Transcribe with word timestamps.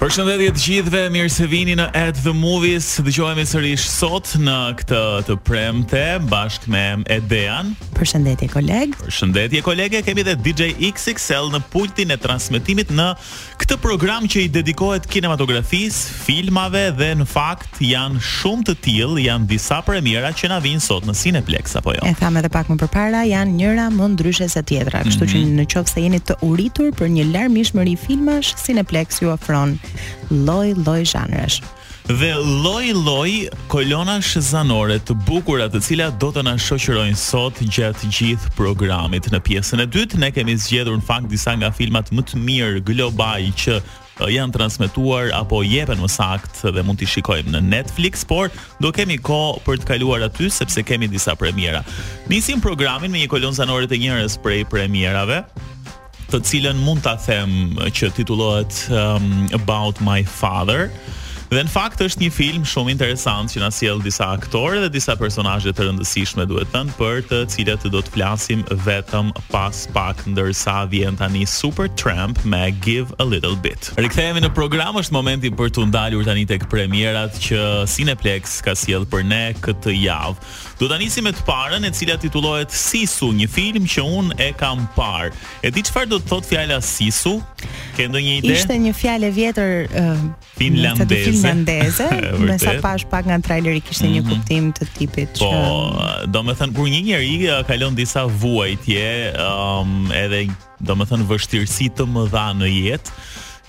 Përshëndetje 0.04 0.48
të 0.52 0.60
gjithëve, 0.60 0.98
mirë 1.14 1.28
se 1.32 1.46
vini 1.48 1.72
në 1.80 1.84
At 1.96 2.18
The 2.20 2.34
Movies. 2.36 2.90
Dëgjohemi 3.06 3.46
sërish 3.48 3.86
sot 3.88 4.34
në 4.36 4.56
këtë 4.82 4.98
të 5.24 5.36
premte 5.48 6.00
bashkë 6.28 6.68
me 6.74 6.82
Edean. 7.14 7.70
Përshëndetje 7.96 8.50
koleg. 8.52 8.92
Përshëndetje 9.00 9.62
kolege, 9.64 10.02
kemi 10.04 10.20
edhe 10.20 10.34
DJ 10.44 10.66
XXL 10.90 11.48
në 11.54 11.62
pultin 11.72 12.12
e 12.12 12.18
transmetimit 12.20 12.92
në 12.92 13.06
këtë 13.62 13.78
program 13.80 14.28
që 14.28 14.42
i 14.44 14.50
dedikohet 14.58 15.08
kinematografisë, 15.08 16.18
filmave 16.26 16.84
dhe 16.98 17.14
në 17.22 17.28
fakt 17.30 17.80
janë 17.80 18.20
shumë 18.20 18.68
të 18.68 18.76
tillë, 18.84 19.24
janë 19.30 19.48
disa 19.54 19.80
premiera 19.88 20.34
që 20.36 20.52
na 20.52 20.60
vijnë 20.66 20.84
sot 20.84 21.08
në 21.08 21.16
Cineplex 21.22 21.78
apo 21.80 21.96
jo. 21.96 22.04
E 22.04 22.12
tham 22.20 22.36
edhe 22.42 22.52
pak 22.52 22.68
më 22.68 22.76
përpara, 22.84 23.24
janë 23.30 23.56
njëra 23.56 23.88
më 23.96 24.12
ndryshe 24.18 24.50
se 24.52 24.66
tjetra, 24.68 25.00
kështu 25.08 25.24
mm 25.24 25.32
-hmm. 25.32 25.32
që 25.32 25.40
mhm. 25.40 25.88
nëse 25.88 26.04
jeni 26.06 26.20
të 26.28 26.38
uritur 26.50 26.92
për 27.00 27.08
një 27.16 27.26
larmishmëri 27.32 27.96
filmash, 28.04 28.52
Cineplex 28.66 29.22
ju 29.24 29.32
ofron 29.32 29.78
loj, 30.30 30.74
lloj 30.84 31.04
zhanresh 31.04 31.60
dhe 32.04 32.34
lloj 32.44 32.84
lloj 33.06 33.30
kolona 33.72 34.18
shëzanore 34.20 34.98
të 35.08 35.14
bukura 35.24 35.70
të 35.72 35.80
cilat 35.86 36.18
do 36.20 36.28
të 36.34 36.42
na 36.44 36.52
shoqërojnë 36.60 37.16
sot 37.16 37.62
gjatë 37.64 38.10
gjithë 38.12 38.50
programit. 38.58 39.30
Në 39.32 39.40
pjesën 39.46 39.80
e 39.80 39.86
dytë 39.88 40.20
ne 40.20 40.28
kemi 40.36 40.58
zgjedhur 40.66 40.98
në 41.00 41.06
fakt 41.08 41.30
disa 41.32 41.54
nga 41.56 41.70
filmat 41.72 42.12
më 42.12 42.26
të 42.28 42.42
mirë 42.44 42.82
globaj 42.84 43.46
që 43.62 43.78
janë 44.30 44.54
transmetuar 44.54 45.32
apo 45.34 45.62
jepen 45.64 46.04
më 46.04 46.12
sakt 46.12 46.60
dhe 46.68 46.84
mund 46.84 47.00
t'i 47.00 47.08
shikojmë 47.08 47.54
në 47.56 47.64
Netflix, 47.70 48.26
por 48.28 48.52
do 48.84 48.92
kemi 48.94 49.16
kohë 49.24 49.62
për 49.64 49.80
të 49.82 49.92
kaluar 49.94 50.28
aty 50.28 50.52
sepse 50.52 50.84
kemi 50.84 51.08
disa 51.08 51.32
premiera. 51.40 51.80
Nisim 52.28 52.60
programin 52.60 53.16
me 53.16 53.24
një 53.24 53.32
kolon 53.32 53.56
zanore 53.56 53.88
të 53.88 54.02
njerëz 54.04 54.42
prej 54.44 54.66
premierave 54.68 55.40
të 56.34 56.40
cilën 56.42 56.80
mund 56.82 56.98
ta 57.06 57.12
them 57.22 57.76
që 57.94 58.08
titullohet 58.16 58.88
um, 58.90 59.44
About 59.54 60.00
My 60.02 60.24
Father, 60.26 60.88
Dhe 61.52 61.58
në 61.62 61.70
fakt 61.70 62.00
është 62.02 62.22
një 62.24 62.30
film 62.34 62.62
shumë 62.66 62.94
interesant 62.94 63.52
që 63.52 63.60
na 63.62 63.68
sjell 63.74 64.00
disa 64.02 64.26
aktorë 64.34 64.80
dhe 64.84 64.88
disa 64.94 65.14
personazhe 65.20 65.70
të 65.76 65.84
rëndësishme, 65.88 66.46
duhet 66.48 66.70
thënë, 66.72 66.94
për 66.96 67.20
të 67.28 67.40
cilat 67.52 67.84
do 67.92 68.00
të 68.04 68.12
flasim 68.14 68.62
vetëm 68.86 69.28
pas 69.52 69.82
pak, 69.94 70.22
ndërsa 70.32 70.76
vjen 70.92 71.18
tani 71.20 71.44
Super 71.48 71.90
Tramp 72.00 72.40
me 72.48 72.62
Give 72.84 73.12
a 73.20 73.26
Little 73.28 73.58
Bit. 73.60 73.90
Rikthehemi 74.00 74.42
në 74.44 74.52
program, 74.56 74.96
është 75.02 75.14
momenti 75.18 75.52
për 75.54 75.72
të 75.76 75.86
ndalur 75.92 76.24
tani 76.26 76.46
tek 76.48 76.64
premierat 76.72 77.36
që 77.46 77.60
Cineplex 77.92 78.58
ka 78.64 78.74
sjell 78.78 79.04
për 79.12 79.26
ne 79.28 79.42
këtë 79.60 79.94
javë. 79.94 80.52
Do 80.80 80.88
ta 80.90 80.98
nisim 80.98 81.28
me 81.28 81.30
të 81.36 81.44
parën, 81.46 81.84
e 81.86 81.92
cila 81.94 82.16
titullohet 82.18 82.72
Sisu, 82.74 83.28
një 83.36 83.46
film 83.52 83.84
që 83.86 84.02
unë 84.04 84.40
e 84.42 84.50
kam 84.58 84.88
parë. 84.96 85.30
E 85.64 85.70
di 85.70 85.84
çfarë 85.86 86.10
do 86.10 86.18
të 86.24 86.30
thotë 86.32 86.50
fjala 86.54 86.80
Sisu? 86.82 87.36
Ke 87.94 88.08
ndonjë 88.10 88.40
ide? 88.40 88.54
Ishte 88.56 88.80
një 88.82 88.90
fjalë 88.98 89.30
vjetër 89.36 89.74
uh, 90.00 90.26
finlandeze 90.58 91.33
irlandeze, 91.34 92.06
me 92.40 92.54
sa 92.58 92.76
është 92.78 93.10
pak 93.10 93.26
nga 93.28 93.38
traileri 93.44 93.82
kishte 93.84 94.08
një 94.10 94.22
mhm. 94.22 94.30
kuptim 94.30 94.70
të 94.76 94.88
tipit 94.98 95.38
që 95.40 95.46
Po, 95.46 96.06
do 96.34 96.44
të 96.46 96.56
thënë 96.62 96.76
kur 96.78 96.90
një 96.90 97.00
njeri 97.08 97.32
kalon 97.68 97.96
disa 97.98 98.26
vuajtje, 98.28 99.06
ëm 99.32 99.96
um, 100.10 100.12
edhe 100.14 100.44
do 100.84 100.96
thënë 101.02 101.30
vështirësi 101.30 101.90
të 101.98 102.06
mëdha 102.14 102.48
në 102.60 102.72
jetë, 102.74 103.20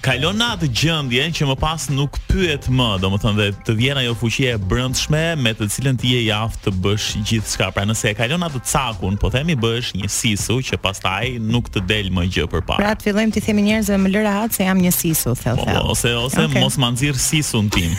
Kalon 0.06 0.38
na 0.38 0.52
atë 0.54 0.68
gjendje 0.78 1.24
që 1.40 1.46
më 1.50 1.54
pas 1.58 1.82
nuk 1.90 2.20
pyet 2.30 2.68
më, 2.70 2.90
domethënë 3.02 3.38
dhe 3.40 3.46
të 3.66 3.74
vjen 3.80 3.98
ajo 4.04 4.12
fuqi 4.22 4.44
e 4.52 4.52
brendshme 4.62 5.22
me 5.42 5.50
të 5.58 5.66
cilën 5.74 5.98
ti 5.98 6.12
je 6.14 6.20
i 6.28 6.28
aft 6.36 6.60
të 6.62 6.74
bësh 6.84 7.08
gjithçka. 7.26 7.72
Pra 7.74 7.88
nëse 7.90 8.12
e 8.12 8.14
kalon 8.20 8.46
atë 8.46 8.62
cakun, 8.70 9.16
po 9.18 9.32
themi 9.34 9.56
bësh 9.58 9.96
një 9.98 10.10
sisu 10.14 10.60
që 10.68 10.78
pastaj 10.84 11.40
nuk 11.42 11.72
të 11.74 11.82
del 11.90 12.12
më 12.14 12.28
gjë 12.36 12.46
përpara. 12.54 12.84
Pra 12.84 12.92
të 13.00 13.08
fillojmë 13.08 13.34
ti 13.40 13.44
themi 13.48 13.66
njerëzve 13.66 13.98
më 14.04 14.14
lëra 14.14 14.36
atë 14.44 14.60
se 14.60 14.68
jam 14.70 14.84
një 14.86 14.94
sisu, 15.00 15.34
thel 15.42 15.58
thel. 15.64 15.74
Po, 15.82 15.96
ose 15.98 16.14
ose 16.22 16.46
okay. 16.52 16.62
mos 16.62 16.78
ma 16.86 16.92
nxirr 16.94 17.20
sisun 17.26 17.74
tim. 17.74 17.98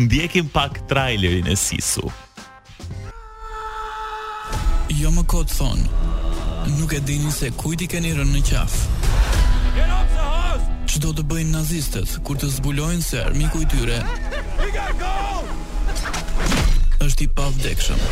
Ndjekim 0.06 0.48
pak 0.56 0.80
trailerin 0.88 1.52
e 1.52 1.58
sisu. 1.66 2.08
Jo 5.02 5.12
më 5.20 5.28
kot 5.28 5.52
thon. 5.52 5.84
Nuk 6.80 6.96
e 6.96 7.04
dini 7.04 7.28
se 7.34 7.52
kujt 7.60 7.84
i 7.84 7.92
keni 7.92 8.16
rënë 8.16 8.38
në 8.40 8.46
qafë. 8.48 9.00
Get 9.72 9.98
up, 9.98 10.21
që 10.92 11.00
do 11.00 11.10
të 11.16 11.22
bëjnë 11.24 11.54
nazistët 11.56 12.10
kur 12.26 12.36
të 12.36 12.48
zbulojnë 12.52 13.04
se 13.04 13.20
armiku 13.24 13.62
i 13.64 13.68
tyre 13.72 14.00
është 17.06 17.24
i 17.24 17.28
pavdekshëm. 17.38 18.02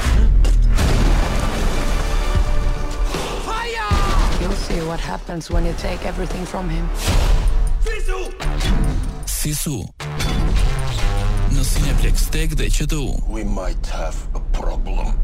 You'll 4.41 4.57
see 4.65 4.81
what 4.89 4.99
happens 5.11 5.51
when 5.53 5.67
you 5.69 5.75
take 5.85 6.09
everything 6.13 6.47
from 6.55 6.73
him. 6.77 6.89
Sisu! 7.85 8.23
Sisu. 9.29 9.77
Në 11.53 11.67
Cineplex 11.73 12.27
Tech 12.33 12.57
dhe 12.57 12.71
QTU. 12.73 13.05
We 13.29 13.45
might 13.45 13.93
have 14.01 14.17
a 14.35 14.41
problem. 14.61 15.21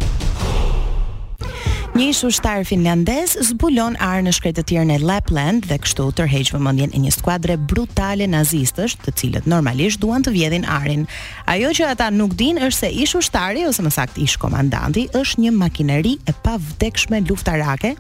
Një 1.97 2.11
ushtar 2.29 2.61
finlandez 2.69 3.31
zbulon 3.49 3.95
ar 4.05 4.19
në 4.21 4.35
shkretë 4.37 4.59
të 4.61 4.69
tjerë 4.69 4.87
në 4.91 4.97
Lapland 5.09 5.65
dhe 5.65 5.79
kështu 5.81 6.11
tërheq 6.19 6.51
vëmendjen 6.53 6.91
e 6.93 6.99
një 7.07 7.13
skuadre 7.15 7.55
brutale 7.57 8.27
nazistësh, 8.29 8.99
të 9.01 9.15
cilët 9.17 9.47
normalisht 9.49 9.97
duan 10.03 10.21
të 10.21 10.35
vjedhin 10.35 10.67
arin. 10.69 11.07
Ajo 11.49 11.71
që 11.73 11.87
ata 11.95 12.11
nuk 12.13 12.35
dinë 12.37 12.67
është 12.67 12.83
se 12.83 12.91
ish 13.07 13.15
ushtari 13.17 13.63
ose 13.65 13.81
më 13.87 13.95
saktë 13.97 14.21
ish 14.27 14.35
komandanti 14.43 15.07
është 15.17 15.47
një 15.47 15.53
makineri 15.57 16.13
e 16.29 16.35
pavdekshme 16.45 17.23
luftarake, 17.31 17.95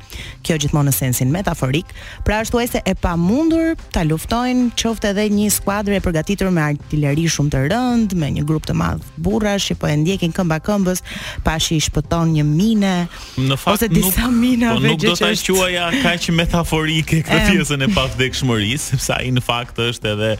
kjo 0.44 0.58
gjithmonë 0.66 0.90
në 0.90 0.94
sensin 0.98 1.32
metaforik, 1.32 1.96
pra 2.28 2.42
ashtu 2.44 2.60
ai 2.60 2.66
se 2.68 2.84
e 2.84 2.94
pamundur 3.00 3.78
ta 3.96 4.04
luftojnë 4.04 4.74
qoftë 4.76 5.14
edhe 5.14 5.24
një 5.38 5.48
skuadër 5.56 5.96
e 5.96 6.02
përgatitur 6.04 6.52
me 6.52 6.66
artilleri 6.66 7.24
shumë 7.32 7.54
të 7.56 7.64
rëndë, 7.72 8.20
me 8.20 8.28
një 8.36 8.44
grup 8.52 8.68
të 8.68 8.76
madh 8.76 9.08
burrash 9.24 9.72
që 9.72 9.80
po 9.80 9.88
e 9.88 9.96
ndjekin 10.02 10.36
këmbakëmbës 10.36 11.00
pashi 11.48 11.80
shpëton 11.88 12.36
një 12.36 12.46
mine. 12.52 12.94
Në 13.40 13.56
fakt 13.64 13.84
disa 13.88 14.10
po, 14.14 14.30
që 14.30 14.50
është. 14.56 14.80
nuk 14.82 15.00
do 15.00 15.14
ta 15.18 15.30
quaja 15.56 15.84
kaq 16.02 16.26
metaforike 16.36 17.18
këtë 17.26 17.42
pjesën 17.56 17.84
e 17.84 17.88
pavdekshmërisë, 17.94 18.92
sepse 18.94 19.14
ai 19.14 19.30
në 19.36 19.42
fakt 19.44 19.80
është 19.82 20.12
edhe 20.14 20.30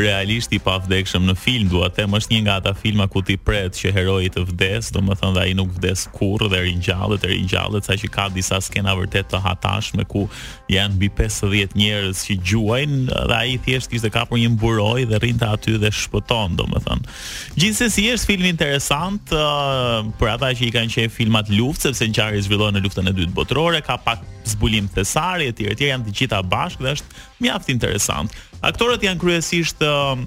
realisht 0.00 0.54
i 0.56 0.60
pavdekshëm 0.62 1.26
në 1.30 1.36
film, 1.40 1.68
dua 1.72 1.90
të 1.90 2.00
them 2.02 2.16
është 2.18 2.34
një 2.36 2.40
nga 2.46 2.58
ata 2.62 2.74
filma 2.78 3.06
ku 3.10 3.22
ti 3.26 3.36
pret 3.36 3.76
që 3.78 3.92
heroi 3.96 4.30
të 4.32 4.44
vdes, 4.52 4.92
domethënë 4.96 5.44
ai 5.44 5.56
nuk 5.58 5.72
vdes 5.78 6.06
kurrë 6.14 6.50
dhe 6.52 6.62
ringjallë 6.66 7.20
të 7.22 7.32
ringjallë, 7.34 7.82
saqë 7.88 8.10
ka 8.14 8.28
disa 8.34 8.60
skena 8.64 8.94
vërtet 8.98 9.30
të 9.32 9.42
hatashme 9.44 10.06
ku 10.10 10.26
janë 10.70 10.96
mbi 10.96 11.08
50 11.20 11.74
njerëz 11.78 12.24
që 12.28 12.38
gjuajnë 12.50 13.22
dhe 13.30 13.40
ai 13.42 13.56
thjesht 13.64 13.90
kishte 13.90 14.10
kapur 14.14 14.38
një 14.38 14.52
mburoj 14.56 15.06
dhe 15.10 15.18
rrinte 15.22 15.46
aty 15.48 15.76
dhe 15.82 15.90
shpëton, 15.90 16.56
domethënë. 16.58 17.16
Gjithsesi 17.58 18.06
është 18.14 18.28
film 18.30 18.46
interesant, 18.50 19.32
uh, 19.34 20.06
për 20.20 20.30
ata 20.36 20.52
që 20.56 20.66
i 20.68 20.72
kanë 20.74 20.94
qenë 20.94 21.14
filmat 21.14 21.50
luftë, 21.52 21.90
sepse 21.90 22.06
ngjarja 22.10 22.42
zhvillohet 22.46 22.76
në 22.78 22.82
luftën 22.90 23.08
e 23.08 23.14
dytë 23.16 23.34
botërore, 23.36 23.80
ka 23.84 23.96
pak 23.96 24.20
zbulim 24.50 24.88
thesari 24.90 25.50
etj. 25.50 25.68
etj. 25.70 25.88
janë 25.92 26.04
të 26.08 26.14
gjitha 26.18 26.40
bashkë 26.42 26.84
dhe 26.84 26.94
është 26.98 27.06
mjaft 27.44 27.68
interesant. 27.70 28.32
Aktorët 28.62 29.02
janë 29.06 29.20
kryesisht 29.22 29.82
uh, 29.86 30.18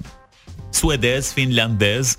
suedez, 0.72 1.32
finlandez, 1.36 2.14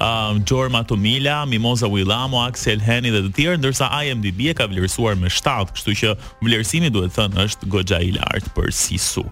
um 0.00 0.40
uh, 0.40 0.44
Jorma 0.48 0.84
Tomila, 0.86 1.44
Mimoza 1.46 1.86
Willamo, 1.88 2.40
Axel 2.46 2.80
Henni 2.80 3.12
dhe 3.12 3.20
të 3.26 3.32
tjerë, 3.36 3.58
ndërsa 3.60 3.90
IMDb 4.06 4.46
e 4.50 4.54
ka 4.56 4.66
vlerësuar 4.70 5.18
me 5.20 5.28
7, 5.30 5.74
kështu 5.76 5.96
që 6.02 6.14
vlerësimi 6.44 6.90
duhet 6.92 7.12
të 7.12 7.18
thënë 7.20 7.44
është 7.44 7.68
goxha 7.74 8.00
i 8.08 8.14
lartë 8.16 8.54
për 8.56 8.72
sisu. 8.72 9.26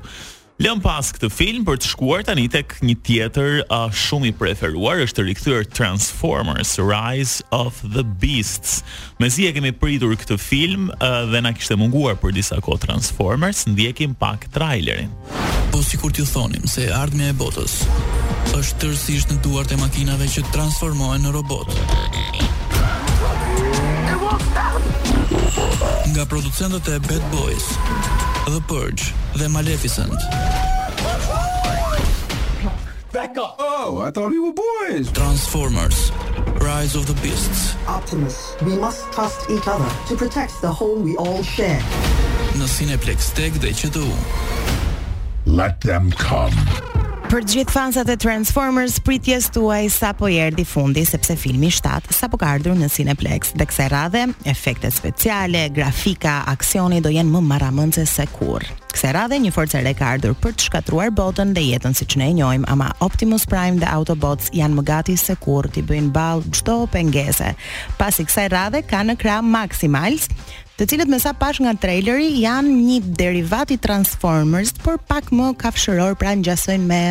Lëm 0.58 0.80
pas 0.82 1.06
këtë 1.14 1.28
film 1.30 1.60
për 1.62 1.76
të 1.78 1.86
shkuar 1.92 2.24
tani 2.26 2.48
tek 2.50 2.72
një 2.82 2.94
tjetër 3.06 3.60
uh, 3.68 3.92
shumë 3.94 4.32
i 4.32 4.32
preferuar, 4.34 4.98
është 5.06 5.22
rikthyer 5.28 5.66
Transformers: 5.70 6.72
Rise 6.82 7.44
of 7.54 7.78
the 7.94 8.02
Beasts. 8.02 8.80
Mezi 9.22 9.46
e 9.46 9.52
kemi 9.54 9.70
pritur 9.78 10.16
këtë 10.18 10.34
film 10.42 10.88
uh, 10.96 11.28
dhe 11.30 11.44
na 11.46 11.52
kishte 11.54 11.76
munguar 11.78 12.18
për 12.18 12.34
disa 12.34 12.58
kohë 12.58 12.80
Transformers, 12.88 13.68
ndjekim 13.70 14.16
pak 14.18 14.48
trailerin. 14.56 15.12
Po 15.70 15.78
sikur 15.86 16.10
t'ju 16.10 16.26
thonim 16.26 16.66
se 16.66 16.88
ardhmja 16.90 17.30
e 17.30 17.38
botës 17.38 17.76
është 18.48 18.82
tërësisht 18.82 19.36
në 19.36 19.44
duart 19.46 19.70
e 19.70 19.78
makinave 19.78 20.26
që 20.32 20.42
transformohen 20.56 21.22
në 21.22 21.36
robot. 21.38 21.70
Nga 26.10 26.26
producentët 26.34 26.90
e 26.90 26.98
Bad 27.06 27.30
Boys 27.36 27.70
The 28.48 28.60
Purge, 28.60 29.12
The 29.36 29.46
Maleficent. 29.46 30.18
Back 33.12 33.36
up! 33.36 33.56
Oh, 33.58 34.02
I 34.02 34.10
thought 34.10 34.30
we 34.30 34.38
were 34.38 34.54
boys! 34.54 35.12
Transformers, 35.12 36.10
Rise 36.58 36.94
of 36.94 37.06
the 37.06 37.12
Beasts. 37.20 37.76
Optimus, 37.86 38.56
we 38.62 38.74
must 38.78 39.02
trust 39.12 39.50
each 39.50 39.64
other 39.68 39.86
to 40.06 40.16
protect 40.16 40.62
the 40.62 40.72
home 40.72 41.02
we 41.04 41.14
all 41.18 41.42
share. 41.42 41.82
Në 42.56 42.70
Cineplex 42.72 43.34
Tech 43.36 43.52
Let 45.44 45.78
them 45.82 46.10
come. 46.12 47.06
Për 47.28 47.44
gjithë 47.44 47.72
fansat 47.74 48.08
e 48.08 48.14
Transformers, 48.16 48.94
pritjes 49.04 49.50
tuaj 49.52 49.90
sa 49.92 50.14
po 50.16 50.30
erdi 50.32 50.64
fundi, 50.64 51.02
sepse 51.04 51.34
filmi 51.36 51.68
7 51.76 52.14
sa 52.16 52.24
po 52.32 52.38
ka 52.40 52.54
ardhur 52.56 52.72
në 52.80 52.86
Cineplex. 52.88 53.50
Dhe 53.60 53.66
kse 53.68 53.88
radhe, 53.92 54.22
efekte 54.48 54.88
speciale, 54.92 55.66
grafika, 55.76 56.38
aksioni 56.48 57.02
do 57.04 57.12
jenë 57.12 57.28
më 57.34 57.42
maramënce 57.50 58.06
se 58.08 58.24
kur. 58.32 58.64
Kse 58.94 59.10
radhe, 59.12 59.36
një 59.44 59.50
forcë 59.52 59.76
e 59.82 59.82
re 59.84 59.92
ka 59.98 60.08
ardhur 60.16 60.38
për 60.40 60.56
të 60.56 60.66
shkatruar 60.70 61.12
botën 61.20 61.52
dhe 61.52 61.66
jetën 61.66 61.98
si 62.00 62.06
që 62.08 62.22
ne 62.22 62.28
e 62.32 62.36
njojmë, 62.40 62.70
ama 62.72 62.86
Optimus 63.04 63.44
Prime 63.50 63.76
dhe 63.82 63.90
Autobots 63.92 64.48
janë 64.56 64.78
më 64.80 64.86
gati 64.88 65.18
se 65.20 65.36
kur 65.44 65.68
t'i 65.74 65.84
bëjnë 65.84 66.08
balë 66.16 66.48
gjdo 66.48 66.78
pengese. 66.96 67.50
Pas 68.00 68.16
i 68.16 68.26
kse 68.30 68.46
radhe, 68.56 68.80
ka 68.88 69.04
në 69.04 69.18
kra 69.20 69.42
Maximals, 69.44 70.30
të 70.78 70.86
cilët 70.92 71.08
me 71.10 71.18
sa 71.18 71.32
pash 71.34 71.58
nga 71.58 71.72
traileri 71.82 72.28
janë 72.38 72.70
një 72.86 72.96
derivat 73.18 73.72
i 73.74 73.78
Transformers, 73.82 74.70
por 74.78 75.00
pak 75.10 75.32
më 75.34 75.48
kafshëror, 75.58 76.14
pra 76.20 76.36
ngjasojnë 76.38 76.86
me 76.86 77.02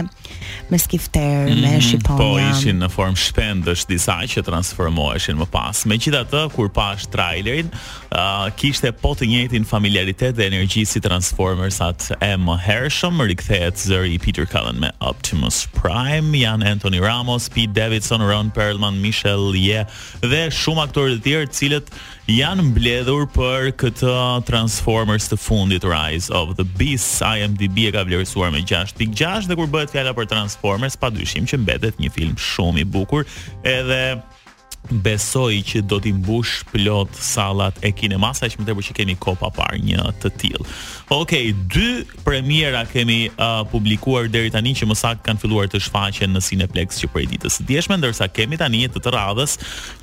me 0.72 0.78
skifter, 0.80 1.48
mm, 1.48 1.60
me 1.64 1.74
mhm, 1.76 1.82
shqiponja. 1.84 2.18
Po 2.18 2.40
ishin 2.40 2.80
në 2.84 2.88
formë 2.96 3.20
shpendësh 3.26 3.84
disa 3.88 4.16
që 4.28 4.46
transformoheshin 4.48 5.38
më 5.40 5.48
pas. 5.52 5.84
Megjithatë, 5.86 6.42
kur 6.56 6.70
pash 6.70 7.08
trailerin, 7.12 7.70
uh, 8.12 8.48
kishte 8.56 8.92
po 9.02 9.16
të 9.16 9.28
njëjtin 9.32 9.66
familiaritet 9.68 10.36
dhe 10.36 10.48
energji 10.48 10.86
si 10.88 11.02
Transformers 11.04 11.82
at 11.82 12.12
e 12.22 12.34
më 12.46 12.56
hershëm, 12.68 13.20
rikthehet 13.30 13.76
zëri 13.78 14.14
i 14.16 14.18
Peter 14.20 14.46
Cullen 14.46 14.80
me 14.80 14.92
Optimus 15.02 15.68
Prime, 15.74 16.32
janë 16.46 16.66
Anthony 16.72 17.00
Ramos, 17.00 17.50
Pete 17.50 17.74
Davidson, 17.74 18.22
Ron 18.22 18.50
Perlman, 18.52 19.02
Michelle 19.02 19.52
Yeoh 19.56 19.86
dhe 20.22 20.42
shumë 20.60 20.82
aktorë 20.88 21.18
të 21.20 21.24
tjerë, 21.26 21.48
të 21.52 21.56
cilët 21.60 21.92
janë 22.28 22.66
mbledhur 22.72 23.24
për 23.38 23.57
për 23.58 23.72
këtë 23.82 24.10
Transformers 24.46 25.32
të 25.32 25.38
fundit 25.42 25.86
Rise 25.90 26.30
of 26.30 26.52
the 26.60 26.66
Beast 26.78 27.24
IMDb 27.26 27.88
e 27.90 27.94
ka 27.96 28.04
vlerësuar 28.06 28.52
me 28.54 28.62
6.6 28.70 29.48
dhe 29.50 29.58
kur 29.58 29.72
bëhet 29.74 29.96
fjala 29.96 30.14
për 30.14 30.28
Transformers, 30.30 30.98
padyshim 31.02 31.48
që 31.50 31.58
mbetet 31.64 31.98
një 32.04 32.12
film 32.14 32.36
shumë 32.38 32.84
i 32.84 32.86
bukur, 32.86 33.26
edhe 33.66 34.02
besoj 34.92 35.60
që 35.68 35.82
do 35.88 35.98
t'i 36.02 36.12
mbush 36.16 36.64
plot 36.72 37.12
sallat 37.20 37.76
e 37.86 37.92
kinemasa, 37.96 38.48
që 38.50 38.60
më 38.62 38.68
tepër 38.70 38.86
që 38.90 38.96
keni 39.02 39.16
kohë 39.22 39.40
pa 39.42 39.50
parë 39.56 39.82
një 39.84 40.06
të 40.24 40.32
till. 40.40 40.64
Okej, 41.10 41.20
okay, 41.20 41.46
dy 41.72 42.22
premiera 42.26 42.84
kemi 42.88 43.28
uh, 43.30 43.62
publikuar 43.72 44.28
deri 44.32 44.52
tani 44.54 44.74
që 44.78 44.88
më 44.90 44.98
sakt 45.00 45.24
kanë 45.28 45.42
filluar 45.44 45.70
të 45.72 45.82
shfaqen 45.88 46.34
në 46.36 46.44
Cineplex 46.48 47.02
që 47.04 47.12
prej 47.14 47.28
ditës 47.34 47.60
së 47.62 47.68
djeshme, 47.70 47.98
ndërsa 48.02 48.28
kemi 48.36 48.60
tani 48.60 48.86
të 48.92 49.04
të 49.04 49.14
radhës 49.16 49.58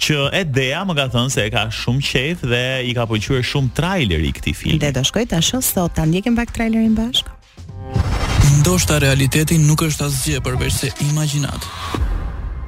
që 0.05 0.19
Edea 0.41 0.85
më 0.89 0.97
ka 1.01 1.09
thënë 1.15 1.33
se 1.35 1.45
e 1.49 1.53
ka 1.53 1.67
shumë 1.83 2.07
qejf 2.11 2.45
dhe 2.53 2.63
i 2.89 2.95
ka 2.97 3.07
pëlqyer 3.11 3.45
shumë 3.45 3.73
traileri 3.77 4.31
i 4.33 4.37
këtij 4.37 4.59
filmi. 4.63 4.81
Le 4.85 4.93
të 4.97 5.05
shkoj 5.11 5.27
tash 5.33 5.53
sot 5.73 5.93
ta 5.97 6.05
ndjekim 6.09 6.37
pak 6.39 6.53
trailerin 6.57 6.97
bashkë. 6.97 7.31
Ndoshta 8.61 8.97
realiteti 9.03 9.57
nuk 9.61 9.83
është 9.89 10.09
asgjë 10.09 10.43
përveç 10.45 10.73
se 10.81 10.91
imagjinat. 11.09 11.65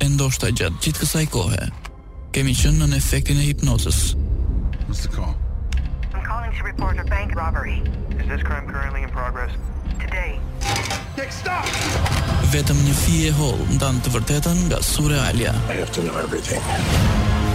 E 0.04 0.08
ndoshta 0.12 0.52
gjatë 0.52 0.80
gjithë 0.84 1.00
kësaj 1.02 1.24
kohe, 1.32 1.64
kemi 2.36 2.52
qenë 2.52 2.84
në 2.92 2.96
efektin 3.00 3.38
e 3.40 3.46
hipnozës. 3.46 3.98
Mos 4.90 5.04
e 5.06 5.12
ka. 5.12 5.30
I'm 6.12 6.24
calling 6.24 6.52
to 6.60 6.64
report 6.66 7.00
a 7.00 7.04
bank 7.08 7.32
robbery. 7.34 7.78
Is 8.20 8.28
this 8.28 8.42
crime 8.48 8.68
currently 8.68 9.04
in 9.04 9.08
progress? 9.08 9.56
Today. 10.04 10.36
Dick, 11.16 11.32
stop! 11.32 11.64
Vetëm 12.52 12.82
një 12.84 12.96
fije 12.98 13.30
e 13.32 13.36
hol 13.38 13.56
ndanë 13.78 14.02
të 14.04 14.12
vërtetën 14.18 14.60
nga 14.68 14.82
Sure 14.84 15.16
Alia. 15.30 15.54
I 15.72 15.78
have 15.80 15.88
to 15.96 16.04
know 16.04 16.16
everything. 16.20 16.60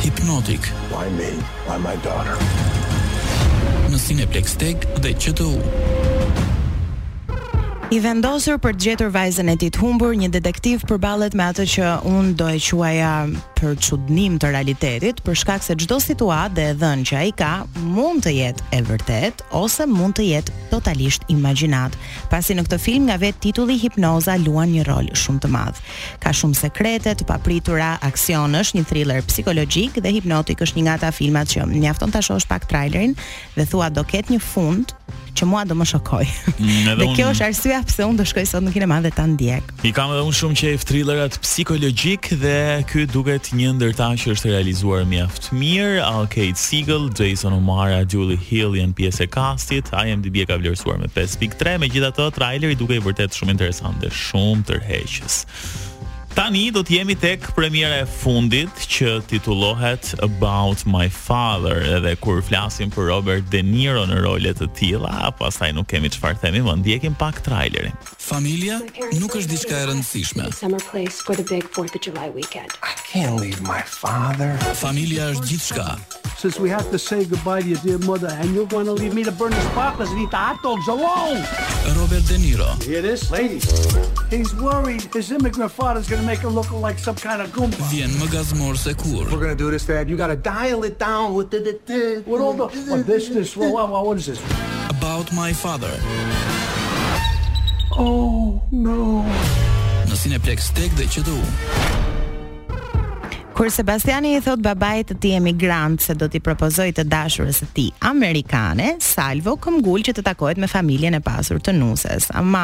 Hipnotik. 0.01 0.66
Why 0.89 1.06
me? 1.19 1.30
Why 1.69 1.77
my 1.86 1.94
daughter? 2.07 2.42
Në 3.94 4.01
Cineplex 4.01 4.57
Tech 4.63 4.89
dhe 5.04 5.13
QTU. 5.13 5.51
I 7.94 8.01
vendosur 8.01 8.57
për 8.63 8.74
të 8.80 8.86
gjetur 8.89 9.13
vajzën 9.13 9.51
e 9.54 9.57
ditë 9.62 9.81
humbur, 9.84 10.16
një 10.18 10.31
detektiv 10.39 10.88
përballet 10.89 11.36
me 11.38 11.50
atë 11.51 11.68
që 11.75 11.94
un 12.16 12.31
do 12.39 12.48
e 12.48 12.56
quaja 12.63 13.18
për 13.62 13.75
çudnim 13.78 14.40
të 14.42 14.50
realitetit, 14.56 15.22
për 15.25 15.38
shkak 15.38 15.63
se 15.63 15.75
çdo 15.78 16.00
situatë 16.02 16.56
dhe 16.58 16.66
dhën 16.81 17.04
që 17.06 17.18
ai 17.19 17.30
ka 17.38 17.52
mund 17.86 18.24
të 18.25 18.34
jetë 18.34 18.66
e 18.74 18.80
vërtet 18.88 19.44
ose 19.58 19.86
mund 19.90 20.18
të 20.18 20.25
jetë 20.31 20.56
totalisht 20.72 21.28
imagjinat. 21.31 21.94
Pasi 22.31 22.56
në 22.58 22.66
këtë 22.66 22.80
film 22.81 23.06
nga 23.10 23.19
vet 23.22 23.38
titulli 23.44 23.78
Hipnoza 23.81 24.38
luan 24.42 24.74
një 24.74 24.86
rol 24.90 25.12
shumë 25.13 25.44
të 25.46 25.52
madh. 25.54 25.81
Ka 26.24 26.34
shumë 26.34 26.58
sekrete 26.63 27.13
të 27.19 27.28
papritura, 27.30 27.94
aksion 28.08 28.58
është 28.60 28.80
një 28.80 28.88
thriller 28.90 29.22
psikologjik 29.30 30.02
dhe 30.02 30.16
hipnotik 30.18 30.66
është 30.66 30.80
një 30.80 30.88
nga 30.88 30.98
ata 30.98 31.13
filmat 31.13 31.54
që 31.54 31.69
mjafton 31.75 32.16
ta 32.18 32.24
shohësh 32.25 32.50
pak 32.50 32.66
trailerin 32.72 33.13
dhe 33.58 33.68
thua 33.69 33.92
do 33.94 34.02
ket 34.04 34.34
një 34.34 34.42
fund 34.42 34.96
që 35.31 35.46
mua 35.48 35.62
do 35.63 35.75
më 35.80 35.86
shokoj. 35.88 36.25
Mm, 36.58 36.90
dhe 37.00 37.06
kjo 37.16 37.30
është 37.31 37.46
arsyeja 37.50 37.78
pse 37.88 38.04
unë 38.04 38.19
do 38.19 38.25
shkoj 38.28 38.44
sot 38.50 38.66
në 38.66 38.74
kinema 38.75 38.98
dhe 39.06 39.13
ta 39.16 39.24
ndjek. 39.31 39.69
I 39.88 39.92
kam 39.96 40.12
edhe 40.12 40.25
unë 40.28 40.38
shumë 40.42 40.58
qejf 40.60 40.84
thrillerat 40.88 41.38
psikologjik 41.44 42.34
dhe 42.42 42.58
ky 42.90 43.06
duket 43.08 43.50
është 43.51 43.57
një 43.59 43.71
ndër 43.75 43.95
ta 44.00 44.06
që 44.15 44.31
është 44.31 44.48
realizuar 44.53 45.01
mjaft 45.12 45.50
aftë 45.51 45.57
mirë, 45.59 45.98
Al 46.07 46.27
Kate 46.31 46.56
Siegel, 46.62 47.09
Jason 47.19 47.53
Omara, 47.57 47.98
Julie 48.07 48.39
Hill 48.39 48.77
janë 48.80 48.95
pjesë 48.95 49.25
e 49.25 49.27
kastit, 49.33 49.92
IMDB 49.92 50.44
e 50.44 50.48
ka 50.48 50.56
vlerësuar 50.62 51.01
me 51.03 51.12
5.3, 51.12 51.75
me 51.83 51.92
gjitha 51.92 52.13
të 52.15 52.30
trailer 52.38 52.71
i 52.71 52.80
duke 52.80 52.95
i 52.95 53.03
vërtet 53.03 53.36
shumë 53.36 53.57
interesant 53.57 54.00
dhe 54.06 54.13
shumë 54.24 54.63
tërheqës. 54.71 55.42
Tani 56.31 56.69
do 56.72 56.80
të 56.88 56.94
jemi 56.95 57.16
tek 57.19 57.44
premiera 57.57 57.95
e 58.00 58.06
fundit 58.07 58.69
që 58.94 59.18
titullohet 59.28 60.13
About 60.24 60.86
My 60.88 61.10
Father, 61.12 61.81
edhe 61.98 62.13
kur 62.24 62.39
flasim 62.48 62.92
për 62.94 63.07
Robert 63.12 63.44
De 63.51 63.60
Niro 63.68 64.06
në 64.07 64.22
role 64.24 64.54
të 64.56 64.68
tilla, 64.78 65.28
pastaj 65.42 65.74
nuk 65.75 65.88
kemi 65.92 66.10
çfarë 66.16 66.39
themi, 66.45 66.62
më 66.63 66.74
ndjekim 66.86 67.16
pak 67.19 67.42
trailerin. 67.45 67.94
Familja 68.30 68.78
nuk 69.19 69.36
është 69.42 69.50
diçka 69.51 69.75
e 69.75 69.86
rëndësishme. 69.92 70.44
I 70.72 71.10
can't 73.04 73.36
leave 73.36 73.60
my 73.68 73.84
father. 74.01 74.56
Familja 74.88 75.34
është 75.36 75.46
gjithçka. 75.51 76.00
since 76.43 76.60
we 76.60 76.69
have 76.71 76.89
to 76.89 76.98
say 76.98 77.24
goodbye 77.24 77.62
to 77.62 77.67
your 77.67 77.77
dear 77.86 78.00
mother, 78.00 78.29
and 78.41 78.55
you're 78.55 78.65
going 78.75 78.88
to 78.88 78.93
leave 79.01 79.13
me 79.13 79.24
to 79.24 79.31
burn 79.31 79.51
the 79.51 79.62
sparklers 79.69 80.10
and 80.10 80.19
eat 80.24 80.31
the 80.31 80.38
hot 80.48 80.57
dogs 80.63 80.88
alone. 80.88 81.38
Robert 82.01 82.25
De 82.31 82.36
Niro. 82.43 82.69
You 82.83 82.93
hear 82.93 83.01
this? 83.03 83.29
Ladies, 83.29 83.65
he's 84.31 84.51
worried 84.55 85.03
his 85.13 85.31
immigrant 85.31 85.71
father's 85.71 86.10
going 86.10 86.19
to 86.19 86.25
make 86.25 86.39
him 86.39 86.50
look 86.60 86.71
like 86.71 86.98
some 86.98 87.13
kind 87.15 87.41
of 87.43 87.50
goomba. 87.55 87.77
Vjen 87.93 88.10
më 88.21 88.27
gazmor 88.33 88.74
We're 89.31 89.39
going 89.45 89.55
to 89.57 89.62
do 89.65 89.69
this, 89.69 89.86
Dad. 89.86 90.10
You 90.10 90.17
got 90.17 90.31
to 90.36 90.39
dial 90.51 90.81
it 90.83 90.98
down 90.98 91.36
with 91.36 91.50
the... 91.53 91.60
the, 91.67 91.74
the 91.89 92.24
with 92.25 92.41
all 92.41 92.53
the... 92.53 92.65
What, 92.89 92.89
oh, 93.00 93.03
this, 93.12 93.27
this, 93.38 93.55
what, 93.55 93.89
what, 93.91 94.05
what 94.07 94.17
is 94.17 94.25
this? 94.25 94.39
About 94.98 95.27
My 95.41 95.51
Father. 95.53 95.93
Oh, 98.05 98.63
no. 98.71 99.00
No 100.10 100.15
Cineplex 100.21 100.62
Tech 100.77 100.91
dhe 100.98 101.05
QTU. 101.13 101.90
Kur 103.53 103.67
Sebastiani 103.70 104.31
i 104.38 104.41
thot 104.43 104.62
babait 104.63 105.05
të 105.10 105.15
tij 105.22 105.34
emigrant 105.36 106.00
se 106.01 106.13
do 106.15 106.27
t'i 106.31 106.39
propozoj 106.43 106.88
të 106.96 107.03
dashurës 107.12 107.58
së 107.62 107.67
tij 107.75 107.89
amerikane, 108.08 108.93
Salvo 109.03 109.58
këmbgul 109.60 110.05
që 110.08 110.13
të 110.15 110.24
takohet 110.24 110.62
me 110.62 110.70
familjen 110.72 111.17
e 111.17 111.24
pasur 111.24 111.60
të 111.60 111.74
nuses. 111.75 112.29
Ama 112.39 112.63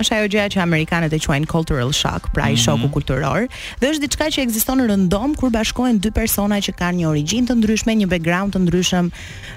është 0.00 0.14
ajo 0.16 0.28
gjëja 0.32 0.52
që 0.54 0.60
amerikanët 0.62 1.12
e 1.12 1.18
quajnë 1.20 1.50
cultural 1.50 1.90
shock, 1.92 2.30
pra 2.36 2.46
i 2.48 2.54
mhm. 2.54 2.60
shoku 2.62 2.78
mm 2.78 2.84
-hmm. 2.84 2.92
kulturor, 2.96 3.40
dhe 3.80 3.86
është 3.90 4.02
diçka 4.06 4.24
që 4.36 4.42
ekziston 4.44 4.80
rëndom 4.90 5.34
kur 5.40 5.50
bashkohen 5.50 5.98
dy 6.00 6.10
persona 6.10 6.56
që 6.66 6.72
kanë 6.80 6.98
një 7.00 7.06
origjinë 7.12 7.48
të 7.50 7.54
ndryshme, 7.58 7.92
një 8.00 8.06
background 8.14 8.54
të 8.56 8.64
ndryshëm, 8.64 9.10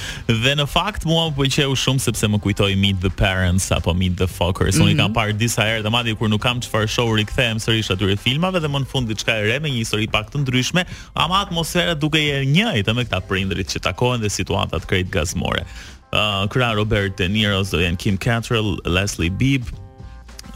Dhe 0.44 0.54
në 0.58 0.64
fakt 0.70 1.04
mua 1.08 1.26
më 1.28 1.36
pëlqeu 1.36 1.76
shumë 1.78 2.00
sepse 2.06 2.30
më 2.32 2.40
kujtoi 2.44 2.70
Meet 2.80 3.02
the 3.04 3.10
Parents 3.20 3.68
apo 3.74 3.92
Meet 3.98 4.16
the 4.22 4.28
Fockers. 4.28 4.76
Mm 4.76 4.80
-hmm. 4.80 4.88
Unë 4.88 4.94
mhm. 4.94 5.02
kam 5.02 5.12
parë 5.18 5.36
disa 5.42 5.62
herë, 5.68 5.82
dhe 5.84 5.90
madje 5.92 6.14
kur 6.16 6.28
nuk 6.32 6.40
kam 6.46 6.60
çfarë 6.64 6.88
show 6.94 7.12
rikthehem 7.20 7.58
sërish 7.60 7.90
atyre 7.92 8.16
filmave 8.16 8.60
dhe 8.64 8.68
më 8.72 8.78
në 8.84 8.88
fund 8.92 9.08
diçka 9.12 9.32
e 9.36 9.42
re 9.52 9.58
me 9.60 9.68
një 9.68 9.78
histori 9.82 10.06
pak 10.08 10.30
të 10.32 10.38
ndryshme, 10.42 10.84
ama 11.14 11.36
atmosfera 11.46 11.94
duke 11.94 12.18
e 12.18 12.44
njëjtë 12.54 12.94
me 12.96 13.04
këta 13.04 13.20
prindrit 13.28 13.68
që 13.74 13.78
takohen 13.88 14.20
dhe 14.20 14.28
situatat 14.30 14.86
krejt 14.86 15.08
gazmore. 15.10 15.64
Uh, 16.12 16.48
Kra 16.48 16.72
Robert 16.72 17.16
De 17.20 17.28
Niro, 17.28 17.62
Zoyan 17.64 17.96
Kim 17.96 18.16
Cattrall, 18.18 18.80
Leslie 18.84 19.30
Bibb, 19.40 19.64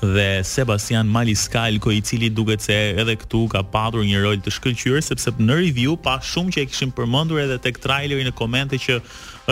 dhe 0.03 0.43
Sebastian 0.45 1.07
Maliskalko 1.07 1.91
i 1.95 2.03
cili 2.03 2.29
duket 2.31 2.63
se 2.67 2.75
edhe 2.99 3.15
këtu 3.23 3.45
ka 3.53 3.61
pasur 3.63 4.03
një 4.03 4.19
rol 4.25 4.41
të 4.43 4.51
shkëlqyer 4.57 5.03
sepse 5.05 5.31
në 5.39 5.59
review 5.61 5.95
pa 6.03 6.17
shumë 6.19 6.57
që 6.57 6.65
e 6.65 6.69
kishim 6.73 6.91
përmendur 6.97 7.39
edhe 7.45 7.59
tek 7.63 7.79
traileri 7.85 8.27
në 8.27 8.35
komente 8.39 8.81
që 8.83 8.97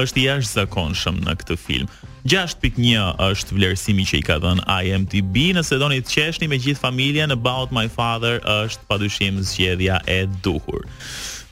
është 0.03 0.23
i 0.23 0.25
jashtëzakonshëm 0.27 1.23
në 1.27 1.37
këtë 1.43 1.59
film. 1.61 1.87
6.1 2.27 2.83
është 3.31 3.57
vlerësimi 3.57 4.05
që 4.11 4.19
i 4.21 4.27
ka 4.27 4.37
dhënë 4.43 4.67
IMDb, 4.91 5.41
nëse 5.57 5.79
doni 5.81 6.03
të 6.05 6.15
qeshni 6.19 6.51
me 6.53 6.59
gjithë 6.61 6.83
familjen 6.83 7.31
në 7.33 7.39
Bought 7.47 7.73
My 7.73 7.87
Father 7.89 8.43
është 8.59 8.91
padyshim 8.91 9.39
zgjedhja 9.49 10.03
e 10.11 10.25
duhur. 10.45 10.83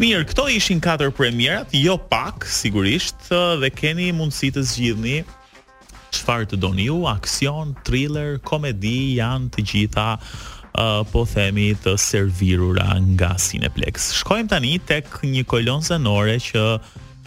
Mirë, 0.02 0.26
këto 0.31 0.45
ishin 0.55 0.83
katër 0.85 1.14
premierat, 1.19 1.73
jo 1.75 1.97
pak 2.11 2.45
sigurisht, 2.47 3.31
dhe 3.64 3.71
keni 3.75 4.11
mundësi 4.14 4.52
të 4.55 4.62
zgjidhni 4.75 5.17
Çfarë 6.17 6.47
të 6.53 6.59
doni 6.62 6.85
ju, 6.88 6.99
aksion, 7.11 7.75
thriller, 7.88 8.38
komedi, 8.49 8.97
janë 9.19 9.50
të 9.57 9.65
gjitha 9.73 10.07
uh, 10.17 11.03
po 11.12 11.25
themi 11.33 11.69
të 11.85 11.97
servirura 12.05 12.95
nga 13.11 13.35
Cineplex. 13.49 14.11
Shkojmë 14.23 14.53
tani 14.55 14.77
tek 14.93 15.21
një 15.25 15.45
kolon 15.53 15.85
zanore 15.91 16.38
që 16.49 16.65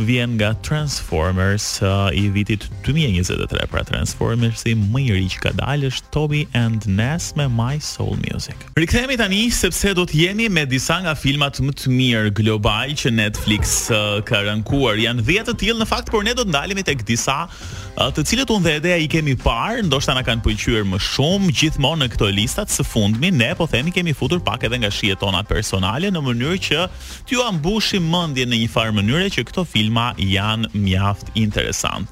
vjen 0.05 0.35
nga 0.39 0.53
Transformers 0.65 1.65
uh, 1.83 2.09
i 2.13 2.29
vitit 2.33 2.65
2023 2.85 3.67
pra 3.71 3.83
Transformers 3.85 4.57
si 4.65 4.73
më 4.77 5.03
i 5.07 5.15
ri 5.19 5.23
që 5.33 5.41
ka 5.45 5.51
dalë 5.59 5.89
është 5.91 6.11
Toby 6.15 6.41
and 6.57 6.85
Ness 6.89 7.31
me 7.37 7.47
My 7.51 7.77
Soul 7.83 8.17
Music. 8.25 8.55
Rikthehemi 8.79 9.17
tani 9.19 9.41
sepse 9.53 9.93
do 9.97 10.05
të 10.09 10.23
jemi 10.25 10.49
me 10.53 10.65
disa 10.69 10.99
nga 11.05 11.13
filmat 11.17 11.59
më 11.63 11.73
të 11.81 11.93
mirë 11.95 12.33
global 12.41 12.95
që 12.97 13.13
Netflix 13.13 13.75
uh, 13.93 14.19
ka 14.25 14.43
rankuar. 14.47 14.99
Jan 15.01 15.21
10 15.21 15.51
të 15.51 15.57
tillë 15.65 15.83
në 15.83 15.89
fakt, 15.89 16.11
por 16.13 16.25
ne 16.25 16.35
do 16.37 16.45
të 16.47 16.53
ndalemi 16.53 16.83
tek 16.87 17.03
disa 17.07 17.45
uh, 17.47 18.09
të 18.13 18.25
cilët 18.31 18.53
unë 18.53 18.65
dhe 18.67 18.75
Edea 18.81 18.99
i 19.03 19.09
kemi 19.11 19.37
parë, 19.37 19.85
ndoshta 19.89 20.15
na 20.17 20.25
kanë 20.25 20.45
pëlqyer 20.47 20.85
më 20.87 20.99
shumë 21.11 21.53
gjithmonë 21.61 22.05
në 22.05 22.09
këto 22.15 22.31
listat 22.39 22.71
së 22.73 22.85
fundmi, 22.87 23.31
ne 23.35 23.51
po 23.57 23.67
themi 23.69 23.93
kemi 23.95 24.15
futur 24.17 24.41
pak 24.45 24.65
edhe 24.67 24.81
nga 24.83 24.91
shihet 24.93 25.21
tona 25.21 25.43
personale 25.45 26.09
në 26.11 26.21
mënyrë 26.25 26.61
që 26.71 26.85
t'ju 27.29 27.43
ambushim 27.45 28.07
mendjen 28.11 28.49
në 28.51 28.61
një 28.63 28.71
farë 28.71 28.95
mënyre 28.99 29.27
që 29.35 29.43
këto 29.51 29.63
filma 29.67 29.90
filma 29.91 30.13
janë 30.17 30.69
mjaft 30.71 31.27
interesant. 31.37 32.07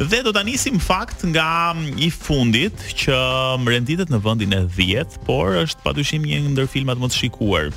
Dhe 0.00 0.22
do 0.24 0.32
ta 0.32 0.42
nisim 0.42 0.78
fakt 0.80 1.22
nga 1.28 1.74
mm, 1.76 2.00
i 2.00 2.08
fundit 2.10 2.74
që 2.96 3.12
më 3.14 3.62
mm, 3.62 3.70
renditet 3.70 4.10
në 4.12 4.18
vendin 4.24 4.54
e 4.56 4.62
10, 4.72 5.18
por 5.28 5.54
është 5.60 5.84
padyshim 5.84 6.24
një 6.26 6.42
ndër 6.56 6.66
filmat 6.72 6.98
më 7.02 7.10
të 7.12 7.20
shikuar. 7.20 7.70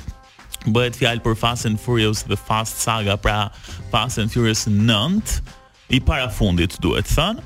Bëhet 0.66 0.96
fjalë 0.96 1.22
për 1.26 1.34
Fast 1.36 1.66
and 1.68 1.78
Furious 1.82 2.22
The 2.24 2.36
Fast 2.40 2.78
Saga, 2.80 3.16
pra 3.20 3.50
Fast 3.92 4.18
and 4.22 4.32
Furious 4.32 4.64
9 4.70 5.42
i 5.92 6.00
para 6.02 6.30
fundit 6.32 6.74
duhet 6.80 7.06
thënë 7.12 7.42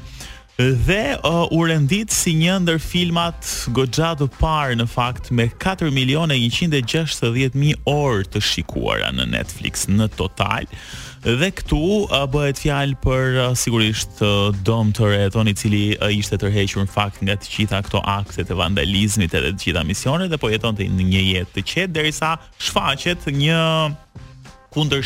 dhe 0.59 1.15
uh, 1.25 1.47
u 1.55 1.61
rendit 1.63 2.11
si 2.11 2.33
një 2.35 2.57
ndër 2.65 2.81
filmat 2.83 3.47
goxha 3.77 4.09
të 4.19 4.27
parë 4.41 4.79
në 4.81 4.89
fakt 4.91 5.29
me 5.31 5.45
4 5.55 5.93
milionë 5.95 6.35
160.000 6.49 7.77
orë 7.87 8.25
të 8.35 8.43
shikuara 8.43 9.13
në 9.15 9.29
Netflix 9.37 9.87
në 9.87 10.09
total. 10.19 10.67
Dhe 11.23 11.53
këtu 11.55 11.79
uh, 12.09 12.25
bëhet 12.33 12.59
fjalë 12.63 12.99
për 13.05 13.39
uh, 13.45 13.55
sigurisht 13.59 14.19
uh, 14.27 14.51
Dom 14.67 14.91
Toretto, 14.99 15.45
i 15.51 15.55
cili 15.59 15.85
uh, 15.99 16.11
ishte 16.15 16.39
tërhequr 16.43 16.83
në 16.89 16.95
fakt 16.95 17.23
nga 17.27 17.39
të 17.39 17.55
gjitha 17.55 17.81
këto 17.87 18.03
akte 18.11 18.43
të 18.47 18.59
vandalizmit 18.59 19.35
edhe 19.39 19.55
të 19.55 19.69
gjitha 19.69 19.87
misionet 19.87 20.31
dhe 20.35 20.43
po 20.43 20.51
jetonte 20.51 20.83
në 20.87 21.09
një 21.15 21.25
jetë 21.37 21.55
të 21.61 21.67
qetë 21.71 21.97
derisa 22.01 22.35
shfaqet 22.65 23.31
një 23.35 23.63
kundër 24.75 25.05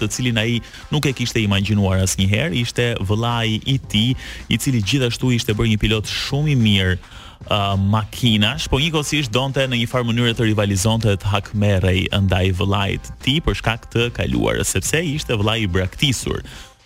të 0.00 0.08
cilin 0.12 0.38
ai 0.40 0.52
nuk 0.92 1.04
e 1.06 1.12
kishte 1.12 1.40
imagjinuar 1.42 2.00
asnjëherë, 2.04 2.54
ishte 2.62 2.86
vëllai 3.08 3.58
i 3.68 3.76
tij, 3.78 4.14
i 4.48 4.56
cili 4.58 4.80
gjithashtu 4.82 5.32
ishte 5.36 5.54
bërë 5.54 5.72
një 5.74 5.78
pilot 5.84 6.06
shumë 6.08 6.52
i 6.52 6.56
mirë 6.56 6.94
uh, 6.96 7.76
makinash, 7.76 8.68
por 8.72 8.80
njëkohësisht 8.80 9.32
donte 9.34 9.66
në 9.68 9.82
një 9.82 9.90
farë 9.92 10.08
mënyrë 10.10 10.34
të 10.38 10.48
rivalizonte 10.48 11.16
të 11.20 11.32
Hakmerrej 11.32 12.06
ndaj 12.24 12.46
vëllait 12.60 13.06
të 13.10 13.18
tij 13.26 13.40
për 13.44 13.60
shkak 13.60 13.88
të 13.92 14.08
kaluarës, 14.16 14.72
sepse 14.76 15.04
ishte 15.16 15.36
vëllai 15.40 15.60
i 15.66 15.70
braktisur 15.72 16.40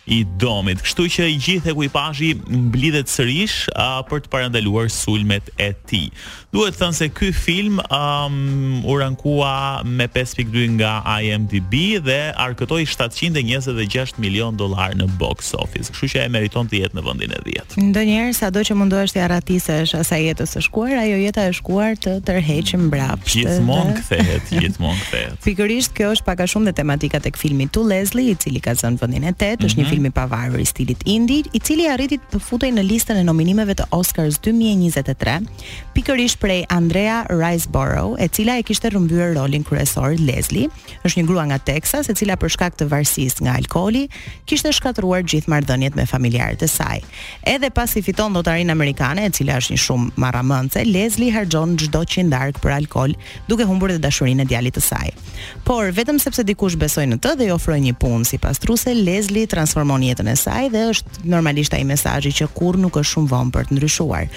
i 0.07 0.23
domit. 0.39 0.81
Kështu 0.85 1.07
që 1.17 1.27
i 1.33 1.37
gjithë 1.43 1.73
ekipazhi 1.75 2.33
mblidhet 2.69 3.11
sërish 3.11 3.67
a, 3.75 4.01
për 4.07 4.25
të 4.25 4.33
parandaluar 4.33 4.89
sulmet 4.93 5.51
e 5.61 5.71
tij. 5.89 6.11
Duhet 6.55 6.77
të 6.77 6.81
thënë 6.81 6.97
se 6.97 7.09
ky 7.13 7.29
film 7.37 7.81
um, 7.91 8.85
u 8.89 8.95
rankua 9.01 9.53
me 9.85 10.07
5.2 10.11 10.47
nga 10.79 10.95
IMDb 11.21 11.99
dhe 12.07 12.19
arkëtoi 12.41 12.87
726 12.89 14.17
milion 14.23 14.57
dollar 14.57 14.95
në 14.97 15.09
box 15.21 15.51
office. 15.59 15.91
Kështu 15.93 16.09
që 16.15 16.23
e 16.25 16.31
meriton 16.33 16.71
të 16.71 16.81
jetë 16.85 16.97
në 16.99 17.05
vendin 17.09 17.35
e 17.37 17.43
10. 17.51 17.77
Ndonjëherë 17.91 18.37
sado 18.39 18.63
që 18.67 18.77
mundohesh 18.79 19.13
të 19.17 19.25
arratisësh 19.27 19.97
asaj 20.01 20.23
jetës 20.31 20.57
së 20.57 20.65
shkuar, 20.69 20.95
ajo 21.03 21.19
jeta 21.21 21.45
e 21.51 21.57
shkuar 21.59 21.99
të 22.07 22.17
tërheqë 22.31 22.81
mbrapa. 22.87 23.33
Gjithmonë 23.35 23.99
kthehet, 24.01 24.55
gjithmonë 24.63 25.03
kthehet. 25.11 25.37
Pikërisht 25.45 25.93
kjo 25.99 26.15
është 26.17 26.27
pak 26.31 26.45
a 26.47 26.49
shumë 26.51 26.71
dhe 26.71 26.77
tematika 26.81 27.21
tek 27.23 27.37
filmi 27.41 27.67
To 27.77 27.83
Leslie, 27.85 28.33
i 28.33 28.37
cili 28.39 28.61
ka 28.65 28.73
zënë 28.79 29.01
vendin 29.03 29.29
e 29.29 29.35
8, 29.35 29.67
është 29.67 29.75
një 29.75 29.75
mhm 29.85 29.93
filmi 29.97 30.11
pavarur 30.13 30.61
i 30.61 30.67
stilit 30.69 30.99
indie, 31.09 31.43
i 31.57 31.59
cili 31.63 31.87
arriti 31.89 32.19
të 32.21 32.41
futej 32.45 32.69
në 32.77 32.83
listën 32.85 33.17
e 33.17 33.25
nominimeve 33.25 33.73
të 33.79 33.87
Oscars 33.97 34.37
2023, 34.45 35.39
pikërisht 35.97 36.37
prej 36.43 36.67
Andrea 36.73 37.23
Riseborough, 37.31 38.19
e 38.21 38.29
cila 38.29 38.59
e 38.61 38.65
kishte 38.67 38.91
rrëmbyer 38.93 39.31
rolin 39.39 39.65
kryesor 39.65 40.19
Leslie, 40.21 40.67
është 41.09 41.23
një 41.23 41.31
grua 41.31 41.47
nga 41.49 41.57
Texas 41.71 42.11
e 42.13 42.17
cila 42.19 42.37
për 42.37 42.53
shkak 42.53 42.77
të 42.77 42.91
varësisë 42.91 43.47
nga 43.47 43.55
alkooli 43.63 44.03
kishte 44.49 44.75
shkatruar 44.77 45.25
gjithë 45.25 45.49
marrëdhëniet 45.55 45.97
me 45.97 46.05
familjarët 46.11 46.67
e 46.67 46.69
saj. 46.69 47.01
Edhe 47.49 47.73
pasi 47.73 48.05
fiton 48.05 48.37
lotarinë 48.37 48.77
amerikane, 48.77 49.25
e 49.25 49.33
cila 49.33 49.57
është 49.63 49.77
një 49.79 49.83
shumë 49.87 50.11
marramëndse, 50.21 50.85
Leslie 50.93 51.33
harxhon 51.33 51.79
çdo 51.81 52.05
që 52.05 52.27
ndark 52.29 52.61
për 52.61 52.77
alkool, 52.83 53.17
duke 53.49 53.65
humbur 53.65 53.95
edhe 53.97 54.05
dashurinë 54.11 54.45
e 54.45 54.49
djalit 54.53 54.77
të 54.77 54.85
saj. 54.91 55.09
Por 55.65 55.89
vetëm 55.97 56.21
sepse 56.21 56.45
dikush 56.45 56.77
besoi 56.77 57.09
në 57.09 57.17
të 57.25 57.35
dhe 57.41 57.49
i 57.49 57.55
ofroi 57.57 57.81
një 57.81 57.97
punë 58.03 58.29
sipas 58.35 58.61
truse, 58.61 58.93
Leslie 58.95 59.47
transform 59.51 59.86
mon 59.87 60.03
jetën 60.03 60.27
e 60.31 60.35
saj 60.39 60.69
dhe 60.75 60.85
është 60.93 61.25
normalisht 61.33 61.75
ai 61.77 61.85
mesazhi 61.89 62.33
që 62.41 62.49
kur 62.57 62.79
nuk 62.81 62.99
është 63.01 63.11
shumë 63.13 63.31
vonë 63.33 63.55
për 63.55 63.69
të 63.71 63.77
ndryshuar. 63.77 64.29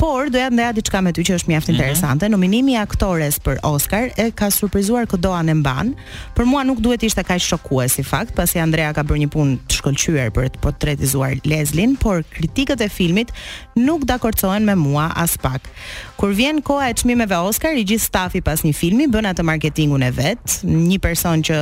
Por 0.00 0.30
doja 0.34 0.48
të 0.50 0.56
ndaja 0.56 0.74
diçka 0.78 1.02
me 1.06 1.12
ty 1.14 1.24
që 1.26 1.36
është 1.38 1.50
mjaft 1.52 1.68
mhm. 1.68 1.76
interesante. 1.76 2.24
Mm 2.24 2.28
-hmm. 2.28 2.32
Nominimi 2.36 2.72
i 2.76 2.80
aktores 2.82 3.38
për 3.46 3.58
Oscar 3.72 4.04
e 4.22 4.30
ka 4.40 4.48
surprizuar 4.50 5.04
këdo 5.12 5.30
anë 5.40 5.54
mban. 5.60 5.94
Për 6.36 6.44
mua 6.52 6.62
nuk 6.64 6.80
duhet 6.86 7.02
ishte 7.02 7.22
kaq 7.30 7.40
shokues 7.50 7.92
si 7.92 8.02
fakt, 8.02 8.34
pasi 8.34 8.58
Andrea 8.58 8.92
ka 8.92 9.02
bërë 9.02 9.20
një 9.26 9.28
punë 9.34 9.52
të 9.68 9.72
shkëlqyer 9.78 10.30
për 10.36 10.44
të 10.54 10.58
portretizuar 10.64 11.34
Leslin, 11.50 11.96
por 11.96 12.22
kritikët 12.38 12.80
e 12.80 12.88
filmit 12.88 13.32
nuk 13.76 14.02
dakordohen 14.04 14.64
me 14.64 14.74
mua 14.74 15.06
as 15.24 15.36
pak. 15.38 15.62
Kur 16.16 16.28
vjen 16.34 16.62
koha 16.62 16.88
e 16.90 16.94
çmimeve 16.94 17.36
Oscar, 17.48 17.72
i 17.76 17.84
gjithë 17.90 18.04
stafi 18.10 18.40
pas 18.40 18.60
një 18.62 18.72
filmi 18.74 19.04
bën 19.08 19.26
atë 19.32 19.42
marketingun 19.42 20.02
e 20.02 20.10
vet, 20.10 20.46
një 20.90 20.98
person 20.98 21.42
që 21.48 21.56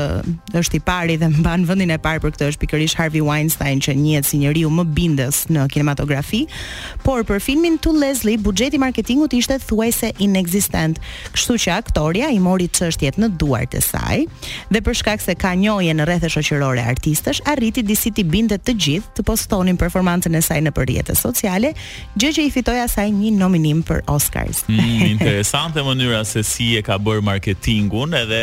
është 0.58 0.74
i 0.76 0.80
pari 0.80 1.16
dhe 1.16 1.28
mban 1.28 1.66
vendin 1.68 1.90
e 1.90 1.96
parë 1.98 2.20
për 2.22 2.30
këtë 2.32 2.48
është 2.48 2.60
pikërisht 2.64 2.96
Harvey 2.98 3.22
Weinstein 3.30 3.80
që 3.84 3.94
njihet 3.98 4.26
si 4.28 4.40
njeriu 4.42 4.70
më 4.74 4.84
bindës 4.96 5.44
në 5.52 5.66
kinematografi, 5.72 6.44
por 7.04 7.22
për 7.28 7.40
filmin 7.44 7.78
To 7.84 7.92
Leslie 7.96 8.38
buxheti 8.42 8.76
i 8.78 8.82
marketingut 8.82 9.34
ishte 9.38 9.58
thuajse 9.64 10.12
inexistent, 10.26 10.98
kështu 11.36 11.56
që 11.64 11.74
aktoria 11.76 12.30
i 12.34 12.40
mori 12.42 12.68
çështjet 12.70 13.18
në 13.22 13.30
duart 13.40 13.74
e 13.78 13.82
saj 13.84 14.20
dhe 14.70 14.82
për 14.86 14.98
shkak 15.00 15.22
se 15.24 15.34
ka 15.38 15.52
njohje 15.58 15.94
në 15.96 16.06
rrethe 16.08 16.30
shoqërore 16.32 16.82
artistësh, 16.92 17.42
arriti 17.50 17.84
disi 17.86 18.12
të 18.16 18.26
binte 18.28 18.58
të 18.58 18.74
gjithë 18.84 19.14
të 19.20 19.24
postonin 19.30 19.78
performancën 19.80 20.36
e 20.38 20.42
saj 20.44 20.60
në 20.66 20.74
rrjetet 20.76 21.18
sociale, 21.20 21.72
gjë 22.18 22.32
që 22.36 22.46
i 22.48 22.52
fitoi 22.56 22.78
asaj 22.84 23.08
një 23.14 23.32
nominim 23.38 23.82
për 23.86 24.02
Oscars. 24.10 24.62
Mm, 24.68 24.90
interesante 25.16 25.84
mënyra 25.86 26.22
se 26.26 26.42
si 26.46 26.72
e 26.78 26.82
ka 26.82 26.98
bërë 26.98 27.24
marketingun 27.30 28.16
edhe 28.22 28.42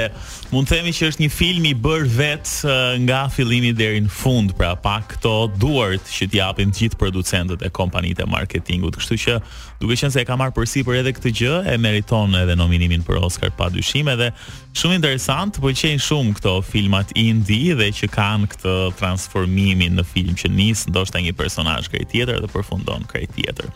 mund 0.53 0.70
të 0.70 0.77
themi 0.77 0.94
që 0.96 1.10
është 1.12 1.24
një 1.25 1.32
film 1.36 1.65
i 1.70 1.74
bërë 1.86 2.10
vetë 2.17 2.74
eh, 2.74 3.00
nga 3.06 3.22
fillimi 3.34 3.74
deri 3.75 4.03
në 4.08 4.13
fund, 4.13 4.53
pra 4.60 4.75
pa 4.84 5.00
këto 5.01 5.50
duart 5.60 6.05
që 6.12 6.27
t'i 6.29 6.39
japin 6.39 6.69
të 6.72 6.81
gjithë 6.84 7.00
producentët 7.01 7.63
e 7.65 7.72
kompanitë 7.74 8.25
e 8.25 8.29
marketingut. 8.29 8.98
Kështu 9.00 9.17
që 9.24 9.36
duke 9.81 9.98
qenë 10.00 10.13
se 10.13 10.22
e 10.24 10.27
ka 10.29 10.38
marrë 10.39 10.55
përsipër 10.57 11.00
edhe 11.01 11.13
këtë 11.17 11.34
gjë, 11.41 11.55
e 11.74 11.75
meriton 11.81 12.36
edhe 12.39 12.55
nominimin 12.60 13.05
për 13.07 13.19
Oscar 13.25 13.51
pa 13.57 13.69
dyshim 13.74 14.10
edhe 14.13 14.31
shumë 14.77 15.00
interesant, 15.00 15.60
po 15.62 15.72
qejn 15.74 16.01
shumë 16.07 16.38
këto 16.39 16.55
filmat 16.69 17.13
indie 17.22 17.75
dhe 17.79 17.89
që 18.01 18.12
kanë 18.17 18.51
këtë 18.53 18.77
transformimin 19.01 19.98
në 19.98 20.07
film 20.13 20.38
që 20.38 20.53
nis 20.53 20.86
ndoshta 20.91 21.22
një 21.25 21.36
personazh 21.39 21.89
krejt 21.93 22.13
tjetër 22.13 22.41
dhe 22.46 22.53
përfundon 22.55 23.07
krejt 23.12 23.34
tjetër. 23.38 23.72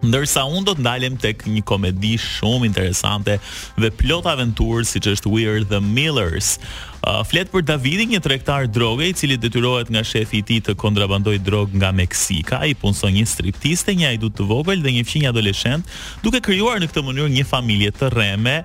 Ndërsa 0.00 0.46
unë 0.48 0.62
do 0.64 0.72
të 0.76 0.80
ndalem 0.84 1.16
tek 1.20 1.42
një 1.52 1.60
komedi 1.68 2.14
shumë 2.20 2.64
interesante 2.70 3.34
dhe 3.80 3.90
plot 4.00 4.24
aventurë 4.30 4.86
siç 4.88 5.10
është 5.12 5.32
Weird 5.32 5.68
the 5.72 5.80
Millers. 5.84 6.54
Uh, 7.00 7.20
flet 7.24 7.48
për 7.52 7.64
Davidin, 7.68 8.10
një 8.14 8.20
tregtar 8.24 8.66
droge 8.72 9.06
i 9.10 9.14
cili 9.16 9.36
detyrohet 9.40 9.92
nga 9.92 10.02
shefi 10.04 10.40
i 10.40 10.44
tij 10.44 10.60
të 10.66 10.74
kontrabandojë 10.80 11.40
drogë 11.44 11.80
nga 11.80 11.92
Meksika. 11.96 12.60
Ai 12.64 12.72
punson 12.80 13.12
një 13.12 13.26
striptiste, 13.32 13.92
një 13.96 14.14
ajdut 14.14 14.36
të 14.40 14.48
vogël 14.48 14.82
dhe 14.84 14.92
një 14.96 15.04
fëmijë 15.08 15.32
adoleshent, 15.34 15.94
duke 16.24 16.40
krijuar 16.44 16.80
në 16.80 16.90
këtë 16.92 17.04
mënyrë 17.10 17.34
një 17.36 17.46
familje 17.48 17.92
të 18.00 18.12
rreme, 18.16 18.58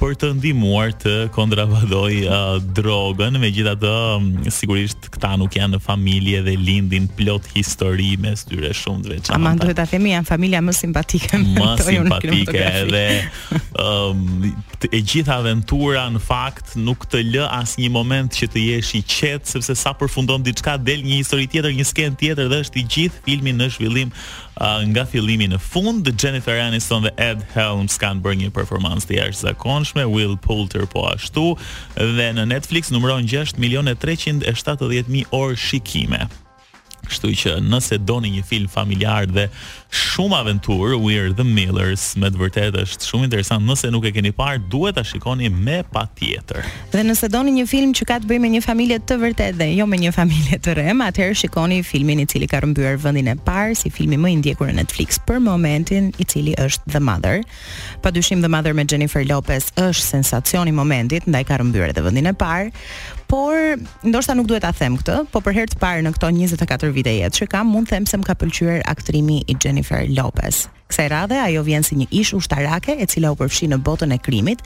për 0.00 0.14
të 0.16 0.28
ndihmuar 0.38 0.94
të 1.02 1.12
kontrabandoj 1.34 2.22
uh, 2.24 2.36
drogën, 2.76 3.36
megjithatë 3.42 3.90
um, 3.96 4.28
sigurisht 4.52 5.10
këta 5.12 5.34
nuk 5.40 5.58
janë 5.58 5.74
në 5.76 5.80
familje 5.84 6.40
dhe 6.46 6.54
lindin 6.56 7.08
plot 7.18 7.48
histori 7.54 8.14
me 8.20 8.32
styre 8.40 8.72
shumë 8.78 9.04
të 9.06 9.12
veçanta. 9.12 9.36
Aman 9.36 9.60
duhet 9.60 9.76
ta 9.80 9.84
themi 9.90 10.14
janë 10.14 10.28
familja 10.28 10.62
më 10.64 10.76
simpatike 10.78 11.42
më 11.42 11.76
simpatike 11.90 12.64
dhe 12.88 13.04
um, 13.76 14.48
e 14.88 15.02
gjitha 15.04 15.36
aventura 15.42 16.06
në 16.14 16.24
fakt 16.24 16.78
nuk 16.80 17.04
të 17.12 17.22
lë 17.36 17.44
asnjë 17.60 17.92
moment 17.92 18.32
që 18.40 18.48
të 18.54 18.64
jesh 18.70 18.94
i 18.96 19.02
qetë 19.16 19.52
sepse 19.58 19.76
sa 19.82 19.92
përfundon 20.00 20.40
diçka 20.46 20.78
del 20.86 21.04
një 21.04 21.20
histori 21.20 21.48
tjetër, 21.52 21.74
një 21.76 21.88
skenë 21.92 22.20
tjetër 22.24 22.48
dhe 22.54 22.62
është 22.64 22.80
i 22.84 22.88
gjithë 22.96 23.26
filmi 23.28 23.56
në 23.58 23.68
zhvillim 23.76 24.14
nga 24.60 25.04
fillimi 25.08 25.46
në 25.48 25.58
fund 25.62 26.08
Jennifer 26.20 26.58
Aniston 26.66 27.06
dhe 27.06 27.12
Ed 27.16 27.44
Helms 27.54 27.96
kanë 28.02 28.20
bërë 28.24 28.38
një 28.42 28.50
performancë 28.52 29.08
të 29.08 29.16
jashtëzakonshme 29.18 30.04
Will 30.12 30.36
Poulter 30.44 30.84
po 30.90 31.06
ashtu 31.08 31.54
dhe 31.96 32.28
në 32.36 32.44
Netflix 32.52 32.90
numëron 32.92 33.28
6 33.30 33.56
milionë 33.60 33.96
370 34.02 35.08
mijë 35.08 35.32
orë 35.34 35.56
shikime. 35.56 36.26
Kështu 37.08 37.30
që 37.42 37.54
nëse 37.64 37.96
doni 38.06 38.34
një 38.36 38.44
film 38.46 38.68
familjar 38.70 39.26
dhe 39.32 39.48
shumë 39.90 40.40
We 40.70 40.94
We're 41.04 41.32
the 41.34 41.44
Millers, 41.44 42.14
me 42.16 42.30
të 42.30 42.38
vërtet 42.40 42.76
është 42.78 43.06
shumë 43.10 43.24
interesant, 43.28 43.64
nëse 43.66 43.90
nuk 43.90 44.04
e 44.08 44.12
keni 44.14 44.30
parë, 44.34 44.62
duhet 44.70 44.94
ta 44.96 45.02
shikoni 45.04 45.50
me 45.50 45.80
patjetër. 45.92 46.64
Dhe 46.92 47.02
nëse 47.06 47.28
doni 47.32 47.50
një 47.58 47.66
film 47.66 47.92
që 47.96 48.04
ka 48.08 48.18
të 48.22 48.28
bëjë 48.30 48.42
me 48.44 48.50
një 48.54 48.62
familje 48.62 49.00
të 49.08 49.16
vërtetë 49.22 49.58
dhe 49.60 49.68
jo 49.74 49.86
me 49.90 49.98
një 50.00 50.12
familje 50.14 50.60
të 50.62 50.76
rem, 50.78 51.02
atëherë 51.04 51.36
shikoni 51.42 51.80
filmin 51.84 52.22
i 52.22 52.26
cili 52.30 52.48
ka 52.50 52.60
rëmbyer 52.62 53.00
vendin 53.02 53.32
e 53.34 53.36
parë 53.46 53.76
si 53.82 53.90
filmi 53.90 54.18
më 54.20 54.32
i 54.36 54.40
ndjekur 54.40 54.70
në 54.70 54.78
Netflix 54.80 55.20
për 55.28 55.42
momentin, 55.44 56.12
i 56.18 56.24
cili 56.24 56.54
është 56.56 56.94
The 56.94 57.00
Mother. 57.02 57.40
dyshim 58.12 58.42
The 58.46 58.48
Mother 58.48 58.74
me 58.74 58.84
Jennifer 58.84 59.24
Lopez 59.26 59.72
është 59.76 60.02
sensacioni 60.20 60.70
i 60.70 60.74
momentit, 60.74 61.26
ndaj 61.26 61.44
ka 61.46 61.58
rëmbyer 61.60 61.92
edhe 61.96 62.02
vendin 62.04 62.26
e 62.30 62.36
parë, 62.36 62.70
por 63.30 63.54
ndoshta 64.02 64.34
nuk 64.34 64.50
duhet 64.50 64.62
ta 64.66 64.72
them 64.74 64.96
këtë, 64.98 65.30
por 65.30 65.42
për 65.46 65.54
herë 65.54 65.70
të 65.70 65.76
parë 65.78 66.02
në 66.02 66.10
këto 66.18 66.30
24 66.34 66.88
vite 66.96 67.12
jetë 67.14 67.38
që 67.38 67.46
kam, 67.52 67.70
mund 67.70 67.86
të 67.86 67.94
them 67.94 68.06
se 68.10 68.18
më 68.18 68.26
ka 68.26 68.34
pëlqyer 68.40 68.80
aktrimi 68.90 69.44
i 69.46 69.54
Jennifer 69.54 69.79
Jennifer 69.80 70.04
Lopez. 70.12 70.66
Kësaj 70.90 71.06
radhe 71.12 71.36
ajo 71.40 71.60
vjen 71.64 71.84
si 71.86 71.94
një 71.96 72.08
ish 72.20 72.32
ushtarake 72.34 72.96
e 72.98 73.06
cila 73.08 73.30
u 73.32 73.36
përfshi 73.38 73.68
në 73.70 73.76
botën 73.86 74.10
e 74.12 74.18
krimit 74.20 74.58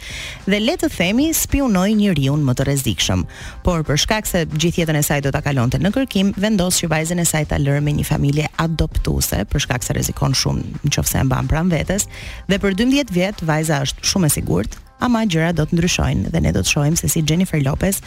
dhe 0.49 0.59
le 0.63 0.73
të 0.81 0.89
themi 0.95 1.27
spionoi 1.37 1.93
njeriu 1.99 2.35
më 2.41 2.55
të 2.57 2.65
rrezikshëm. 2.67 3.23
Por 3.67 3.85
për 3.87 4.01
shkak 4.03 4.27
se 4.27 4.41
gjithë 4.49 4.83
jetën 4.87 4.99
e 4.99 5.05
saj 5.07 5.21
do 5.27 5.31
ta 5.37 5.43
kalonte 5.45 5.79
në 5.83 5.93
kërkim, 5.95 6.33
vendos 6.41 6.81
që 6.81 6.89
vajzën 6.95 7.21
e 7.23 7.27
saj 7.29 7.45
ta 7.53 7.61
lërë 7.63 7.85
me 7.85 7.95
një 7.99 8.07
familje 8.09 8.49
adoptuese 8.65 9.43
për 9.53 9.67
shkak 9.69 9.85
se 9.87 9.95
rrezikon 9.99 10.35
shumë 10.35 10.87
nëse 10.89 11.19
e 11.21 11.27
mban 11.29 11.47
pranë 11.53 11.77
vetes 11.77 12.09
dhe 12.51 12.59
për 12.65 12.79
12 12.83 13.13
vjet 13.15 13.45
vajza 13.45 13.83
është 13.87 14.09
shumë 14.11 14.33
e 14.33 14.39
sigurt, 14.41 14.79
ama 15.05 15.27
gjërat 15.29 15.61
do 15.61 15.69
të 15.69 15.77
ndryshojnë 15.77 16.33
dhe 16.33 16.41
ne 16.43 16.55
do 16.57 16.65
të 16.65 16.73
shohim 16.75 16.97
se 16.99 17.13
si 17.13 17.23
Jennifer 17.23 17.61
Lopez 17.63 18.01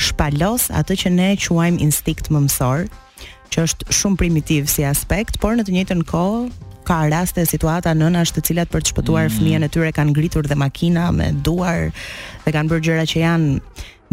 shpalos 0.00 0.70
atë 0.74 0.98
që 1.04 1.14
ne 1.18 1.28
e 1.36 1.40
quajmë 1.44 1.84
instinkt 1.84 2.32
mëmësor, 2.32 2.88
që 3.52 3.64
është 3.68 3.94
shumë 3.98 4.18
primitiv 4.22 4.68
si 4.70 4.84
aspekt, 4.88 5.38
por 5.42 5.56
në 5.58 5.64
të 5.68 5.74
njëjtën 5.74 6.02
kohë 6.08 6.40
ka 6.88 6.98
raste 7.12 7.44
situata 7.48 7.92
nënash 7.92 8.32
të 8.34 8.42
cilat 8.48 8.70
për 8.72 8.84
të 8.86 8.92
shpëtuar 8.92 9.28
mm. 9.28 9.34
fëmijën 9.36 9.66
e 9.66 9.70
tyre 9.74 9.92
kanë 9.96 10.14
ngritur 10.14 10.48
dhe 10.48 10.56
makina 10.56 11.08
me 11.12 11.30
duar 11.46 11.90
dhe 12.44 12.54
kanë 12.54 12.72
bërë 12.72 12.86
gjëra 12.88 13.06
që 13.12 13.22
janë 13.24 13.56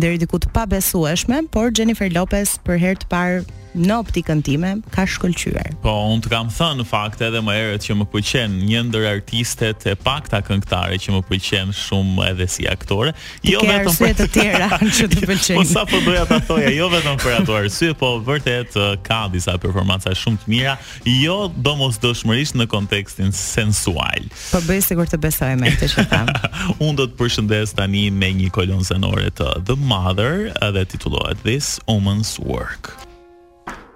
deri 0.04 0.20
diku 0.24 0.42
të 0.44 0.52
pabesueshme, 0.56 1.46
por 1.56 1.72
Jennifer 1.76 2.10
Lopez 2.12 2.58
për 2.68 2.82
herë 2.84 3.04
të 3.06 3.12
parë 3.12 3.44
në 3.76 3.96
optikën 4.00 4.40
time 4.46 4.70
ka 4.94 5.04
shkëlqyer. 5.10 5.74
Po, 5.84 5.92
unë 6.14 6.24
të 6.26 6.30
kam 6.32 6.48
thënë 6.54 6.80
në 6.80 6.86
fakt 6.88 7.22
edhe 7.28 7.42
më 7.44 7.56
herët 7.58 7.84
që 7.84 7.96
më 8.00 8.06
pëlqen 8.14 8.54
një 8.70 8.82
ndër 8.88 9.06
artistet 9.10 9.84
e 9.92 9.96
pakta 10.00 10.40
këngëtare 10.48 10.98
që 11.04 11.16
më 11.18 11.22
pëlqen 11.28 11.74
shumë 11.76 12.28
edhe 12.32 12.48
si 12.50 12.68
aktore, 12.72 13.12
jo 13.44 13.60
të 13.60 13.72
vetëm 13.72 13.98
për 14.00 14.16
të 14.22 14.28
tjera 14.36 14.70
që 14.80 15.10
të 15.12 15.26
pëlqejnë. 15.26 15.60
Po 15.60 15.68
sa 15.72 15.84
po 15.92 16.00
doja 16.08 16.24
ta 16.30 16.40
thoja, 16.48 16.72
jo 16.72 16.88
vetëm 16.94 17.20
për 17.24 17.36
ato 17.42 17.58
arsye, 17.60 17.92
po 18.00 18.14
vërtet 18.28 18.80
ka 19.06 19.20
disa 19.34 19.58
performanca 19.62 20.16
shumë 20.16 20.44
të 20.46 20.54
mira, 20.56 20.78
jo 21.12 21.38
domosdoshmërisht 21.68 22.56
në 22.60 22.70
kontekstin 22.72 23.36
sensual. 23.36 24.30
Po 24.54 24.64
bëj 24.70 24.82
sigurt 24.94 25.12
të 25.14 25.20
besoj 25.28 25.52
me 25.60 25.74
këtë 25.76 25.92
që 25.96 26.06
tham. 26.14 26.32
unë 26.86 26.96
do 27.02 27.10
të 27.12 27.20
përshëndes 27.20 27.76
tani 27.76 28.08
me 28.16 28.32
një 28.40 28.54
kolon 28.56 28.88
sonore 28.88 29.28
të 29.36 29.52
The 29.68 29.76
Mother 29.84 30.50
edhe 30.70 30.86
titullohet 30.96 31.44
This 31.44 31.76
Woman's 31.92 32.38
Work. 32.40 32.96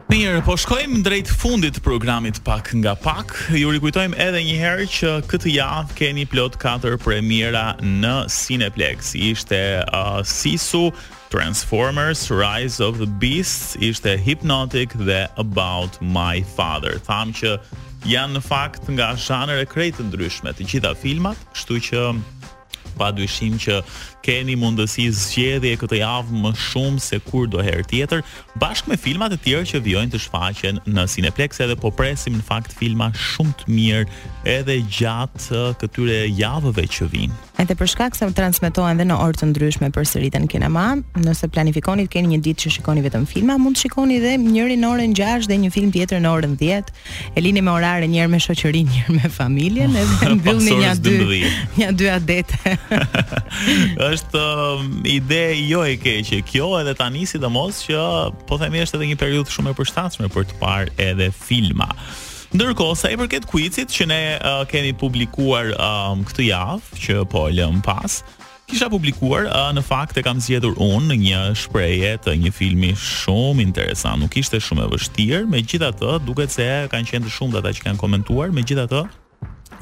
Mirë, 0.10 0.40
po 0.42 0.56
shkojmë 0.58 1.04
drejt 1.06 1.30
fundit 1.38 1.76
të 1.78 1.84
programit 1.86 2.40
pak 2.42 2.72
nga 2.80 2.96
pak. 2.98 3.30
Ju 3.54 3.70
rikujtojmë 3.76 4.18
edhe 4.18 4.40
një 4.42 4.56
herë 4.58 4.88
që 4.90 5.10
këtë 5.30 5.52
javë 5.54 5.98
keni 6.00 6.24
plot 6.32 6.56
4 6.58 6.98
premiera 7.04 7.76
në 7.86 8.16
Cineplex. 8.34 9.12
Ishte 9.22 9.60
uh, 9.86 10.08
Sisu, 10.26 10.88
Transformers, 11.30 12.26
Rise 12.34 12.82
of 12.82 12.98
the 12.98 13.06
Beasts, 13.22 13.78
ishte 13.86 14.16
Hypnotic 14.26 14.98
dhe 14.98 15.28
About 15.38 16.02
My 16.02 16.42
Father. 16.58 16.98
Tham 17.06 17.30
që 17.38 17.60
janë 18.10 18.40
në 18.40 18.44
fakt 18.50 18.90
nga 18.90 19.14
shanër 19.14 19.62
e 19.62 19.70
krejtë 19.70 20.10
ndryshme 20.10 20.58
të 20.58 20.66
gjitha 20.74 20.96
filmat, 21.06 21.46
kështu 21.54 21.82
që 21.92 22.04
pa 22.98 23.12
dyshim 23.16 23.58
që 23.62 23.78
keni 24.26 24.56
mundësi 24.60 25.08
zgjedhje 25.16 25.74
këtë 25.82 26.00
javë 26.02 26.40
më 26.44 26.52
shumë 26.62 27.02
se 27.04 27.20
kur 27.30 27.48
do 27.48 27.62
herë 27.64 27.86
tjetër, 27.90 28.24
bashkë 28.60 28.92
me 28.92 28.98
filmat 29.00 29.36
e 29.36 29.40
tjerë 29.46 29.70
që 29.74 29.82
vjojnë 29.86 30.14
të 30.16 30.22
shfaqen 30.26 30.82
në 30.90 31.06
Cineplex 31.14 31.62
edhe 31.64 31.78
po 31.80 31.92
presim 31.96 32.36
në 32.40 32.46
fakt 32.50 32.76
filma 32.78 33.12
shumë 33.16 33.56
të 33.60 33.76
mirë 33.76 34.16
edhe 34.58 34.80
gjatë 35.00 35.64
këtyre 35.84 36.24
javëve 36.40 36.86
që 36.98 37.08
vinë. 37.14 37.40
Edhe 37.60 37.76
për 37.76 37.90
shkak 37.92 38.16
se 38.16 38.28
transmetohen 38.36 38.96
edhe 39.00 39.08
në 39.10 39.18
orë 39.20 39.40
të 39.42 39.50
ndryshme 39.52 39.90
për 39.96 40.08
sëritën 40.12 40.46
kinema, 40.52 40.86
nëse 41.20 41.48
planifikoni 41.52 42.06
të 42.08 42.14
keni 42.18 42.34
një 42.36 42.42
ditë 42.46 42.66
që 42.68 42.72
shikoni 42.78 43.04
vetëm 43.08 43.26
filma, 43.28 43.58
mund 43.60 43.76
të 43.80 43.86
shikoni 43.88 44.20
dhe 44.24 44.36
njëri 44.40 44.78
në 44.80 44.92
orën 44.94 45.18
6 45.20 45.50
dhe 45.52 45.58
një 45.66 45.72
film 45.76 45.92
tjetër 45.96 46.24
në 46.24 46.32
orën 46.38 46.56
10. 46.60 46.92
E 47.36 47.44
lini 47.44 47.60
me 47.64 47.72
orare 47.74 48.08
njëherë 48.08 48.32
me 48.36 48.40
shoqërinë, 48.42 49.02
njëherë 49.02 49.18
me 49.20 49.32
familjen, 49.42 49.98
edhe 50.04 50.32
mbyllni 50.40 50.78
një 50.86 50.94
dy, 51.04 51.18
një 51.82 51.92
dy 52.00 52.12
adete. 52.16 52.78
është 54.12 54.42
um, 54.42 54.88
ide 55.08 55.42
jo 55.70 55.84
e 55.86 55.96
keqe. 56.02 56.40
Kjo 56.50 56.70
edhe 56.82 56.96
tani 56.98 57.26
sidomos 57.30 57.84
që 57.88 58.00
po 58.50 58.58
themi 58.62 58.82
është 58.84 59.00
edhe 59.00 59.10
një 59.12 59.20
periudhë 59.22 59.54
shumë 59.56 59.74
e 59.74 59.78
përshtatshme 59.82 60.30
për 60.34 60.48
të 60.52 60.60
parë 60.62 60.94
edhe 61.10 61.30
filma. 61.36 61.90
Ndërkohë, 62.56 62.98
sa 62.98 63.12
i 63.14 63.18
përket 63.20 63.46
quizit 63.50 63.94
që 63.94 64.08
ne 64.10 64.22
uh, 64.40 64.62
kemi 64.70 64.96
publikuar 64.98 65.74
um, 65.78 66.24
këtë 66.26 66.48
javë 66.50 67.02
që 67.04 67.20
po 67.30 67.44
lëm 67.54 67.84
pas, 67.86 68.16
kisha 68.70 68.88
publikuar 68.90 69.46
uh, 69.50 69.68
në 69.78 69.84
fakt 69.86 70.18
e 70.18 70.24
kam 70.26 70.42
zgjedhur 70.42 70.78
unë 70.82 71.12
në 71.12 71.20
një 71.28 71.44
shprehje 71.62 72.16
të 72.26 72.36
një 72.42 72.54
filmi 72.58 72.92
shumë 72.98 73.62
interesant. 73.70 74.24
Nuk 74.24 74.40
ishte 74.42 74.62
shumë 74.66 74.88
e 74.88 74.92
vështirë, 74.96 75.44
megjithatë 75.54 76.16
duket 76.26 76.58
se 76.58 76.70
kanë 76.94 77.14
qenë 77.14 77.36
shumë 77.38 77.62
ata 77.62 77.76
që 77.78 77.86
kanë 77.90 78.02
komentuar, 78.02 78.54
megjithatë 78.58 79.06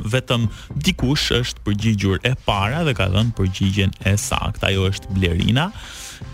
vetëm 0.05 0.45
dikush 0.85 1.27
është 1.41 1.63
përgjigjur 1.65 2.19
e 2.27 2.33
para 2.45 2.83
dhe 2.87 2.93
ka 2.97 3.07
dhënë 3.13 3.33
përgjigjen 3.37 3.93
e 4.07 4.13
saktë. 4.21 4.65
Ajo 4.71 4.85
është 4.91 5.13
Blerina, 5.15 5.69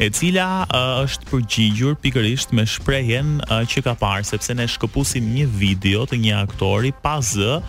e 0.01 0.07
cila 0.15 0.65
është 1.03 1.27
përgjigjur 1.31 1.97
pikërisht 2.03 2.53
me 2.57 2.65
shprehjen 2.67 3.39
që 3.69 3.83
ka 3.87 3.93
parë 4.01 4.27
sepse 4.33 4.55
ne 4.57 4.67
shkëpusim 4.75 5.27
një 5.37 5.47
video 5.59 6.05
të 6.09 6.21
një 6.23 6.35
aktori 6.47 6.93
pa 7.03 7.17
z 7.23 7.59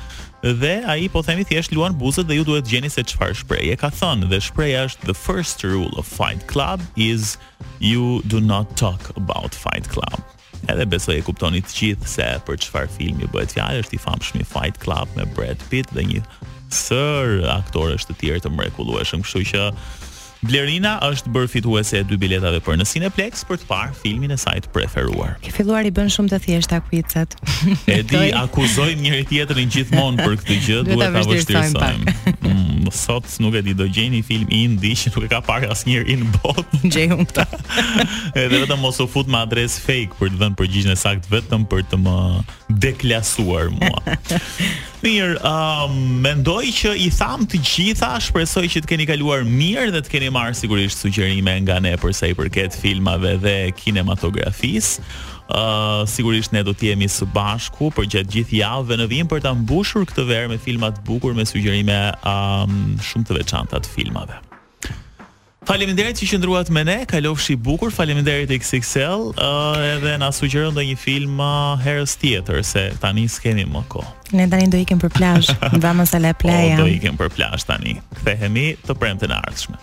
dhe 0.45 0.75
ai 0.93 1.07
po 1.09 1.23
themi 1.25 1.45
thjesht 1.49 1.73
luan 1.73 1.95
buzët 1.97 2.27
dhe 2.29 2.37
ju 2.37 2.45
duhet 2.45 2.69
gjeni 2.69 2.91
se 2.93 3.01
çfarë 3.09 3.39
shprehje 3.41 3.79
ka 3.81 3.89
thënë 3.97 4.29
dhe 4.29 4.43
shpreha 4.45 4.83
është 4.91 5.09
the 5.09 5.17
first 5.17 5.65
rule 5.65 5.89
of 5.97 6.05
fight 6.05 6.45
club 6.53 6.85
is 7.01 7.39
you 7.81 8.21
do 8.29 8.41
not 8.45 8.77
talk 8.77 9.01
about 9.17 9.57
fight 9.57 9.89
club. 9.89 10.21
Edhe 10.71 10.87
besoj 10.89 11.17
e 11.21 11.25
kuptoni 11.25 11.61
të 11.65 11.75
gjithë 11.79 12.09
se 12.09 12.29
për 12.47 12.59
çfarë 12.65 12.93
filmi 12.97 13.29
bëhet 13.33 13.55
fjalë, 13.59 13.83
është 13.85 13.99
i 13.99 14.01
famshëm 14.07 14.45
Fight 14.49 14.79
Club 14.83 15.11
me 15.19 15.27
Brad 15.37 15.61
Pitt 15.71 15.91
dhe 15.93 16.05
një 16.09 16.23
sër 16.75 17.43
aktorësh 17.59 18.07
të 18.09 18.17
tjerë 18.23 18.45
të 18.47 18.53
mrekullueshëm, 18.55 19.25
kështu 19.27 19.45
që 19.53 19.65
Blerina 20.45 20.97
është 21.07 21.31
bërë 21.33 21.49
fituese 21.49 22.03
e 22.03 22.05
dy 22.05 22.19
biletave 22.21 22.59
për 22.67 22.77
në 22.77 22.85
Cineplex 22.89 23.47
për 23.49 23.63
të 23.63 23.69
parë 23.71 23.95
filmin 23.97 24.35
e 24.35 24.37
saj 24.41 24.59
të 24.67 24.75
preferuar. 24.75 25.39
Ke 25.45 25.53
filluar 25.57 25.89
i 25.89 25.93
bën 25.97 26.11
shumë 26.13 26.35
të 26.35 26.41
thjeshtë 26.45 26.77
akuizat. 26.83 27.39
e 27.89 28.03
di 28.05 28.21
akuzojmë 28.45 29.01
njëri 29.07 29.25
tjetrin 29.31 29.73
gjithmonë 29.73 30.21
për 30.21 30.37
këtë 30.43 30.61
gjë, 30.69 30.83
duhet 30.91 31.17
ta 31.17 31.25
vështirësojmë. 31.25 32.17
Mm 32.45 32.74
më 32.85 32.93
thot 32.93 33.25
nuk 33.41 33.57
e 33.59 33.63
di 33.65 33.75
do 33.77 33.87
gjeni 33.89 34.21
film 34.25 34.47
i 34.53 34.65
ndi 34.69 34.93
që 35.01 35.13
nuk 35.17 35.27
e 35.27 35.31
ka 35.33 35.41
parë 35.47 35.71
asnjëri 35.73 36.19
në 36.21 36.29
botë 36.39 36.81
gjej 36.95 37.07
unë 37.17 37.37
ta 37.37 37.47
edhe 38.39 38.61
vetëm 38.65 38.83
mos 38.85 39.01
u 39.03 39.09
fut 39.11 39.31
me 39.33 39.41
adresë 39.41 39.83
fake 39.87 40.21
për 40.21 40.35
të 40.35 40.41
dhënë 40.43 40.59
përgjigjen 40.61 40.95
e 40.95 41.01
saktë 41.01 41.33
vetëm 41.33 41.65
për 41.73 41.85
të 41.91 42.01
më 42.05 42.17
deklasuar 42.85 43.73
mua 43.75 44.17
mirë 45.05 45.41
a 45.45 45.55
um, 45.87 45.99
mendoj 46.25 46.61
që 46.81 46.95
i 47.07 47.11
tham 47.19 47.45
të 47.51 47.61
gjitha 47.67 48.15
shpresoj 48.29 48.67
që 48.77 48.85
të 48.85 48.93
keni 48.93 49.09
kaluar 49.11 49.45
mirë 49.49 49.91
dhe 49.97 50.05
të 50.07 50.17
keni 50.17 50.31
marrë 50.35 50.61
sigurisht 50.63 51.05
sugjerime 51.05 51.59
nga 51.67 51.81
ne 51.85 51.95
për 52.01 52.15
sa 52.17 52.31
i 52.33 52.37
përket 52.39 52.77
filmave 52.81 53.37
dhe 53.45 53.59
kinematografisë 53.81 55.33
Uh, 55.45 56.07
sigurisht 56.09 56.55
ne 56.57 56.63
do 56.65 56.73
të 56.73 56.87
jemi 56.95 57.05
së 57.13 57.27
bashku 57.35 57.91
për 57.93 58.07
gjatë 58.15 58.31
gjithë 58.33 58.55
javëve 58.63 58.97
në 58.97 59.07
vim 59.11 59.29
për 59.29 59.43
ta 59.45 59.51
mbushur 59.53 60.07
këtë 60.09 60.25
verë 60.31 60.49
me 60.55 60.57
filma 60.57 60.89
të 60.97 61.03
bukur, 61.05 61.35
me 61.37 61.45
sugjerime 61.47 61.99
um, 62.25 62.95
shumë 63.05 63.29
të 63.29 63.37
veçanta 63.43 63.83
të 63.85 63.93
filmave. 63.93 64.41
Faleminderit 65.69 66.17
që 66.21 66.31
qëndruat 66.35 66.69
me 66.77 66.83
ne, 66.89 66.97
kalofshi 67.09 67.55
bukur. 67.61 67.93
Faleminderit 67.93 68.49
XXL, 68.57 69.31
uh, 69.37 69.85
edhe 69.95 70.17
na 70.21 70.31
sugjeron 70.33 70.73
ndonjë 70.77 70.97
film 71.01 71.37
uh, 71.41 71.75
herës 71.85 72.17
tjetër 72.25 72.63
se 72.69 72.87
tani 73.05 73.29
s'kemi 73.33 73.69
më 73.69 73.85
kohë. 73.93 74.15
Ne 74.41 74.49
tani 74.53 74.71
do 74.73 74.81
ikim 74.81 75.01
për 75.05 75.13
plazh, 75.17 75.53
mbamë 75.77 76.09
sa 76.13 76.21
la 76.25 76.33
playa. 76.37 76.81
Do 76.81 76.89
ikim 76.89 77.21
për 77.21 77.33
plazh 77.37 77.69
tani. 77.69 77.99
Kthehemi 78.23 78.71
të 78.89 78.97
premte 79.01 79.29
në 79.33 79.43
ardhshme. 79.45 79.81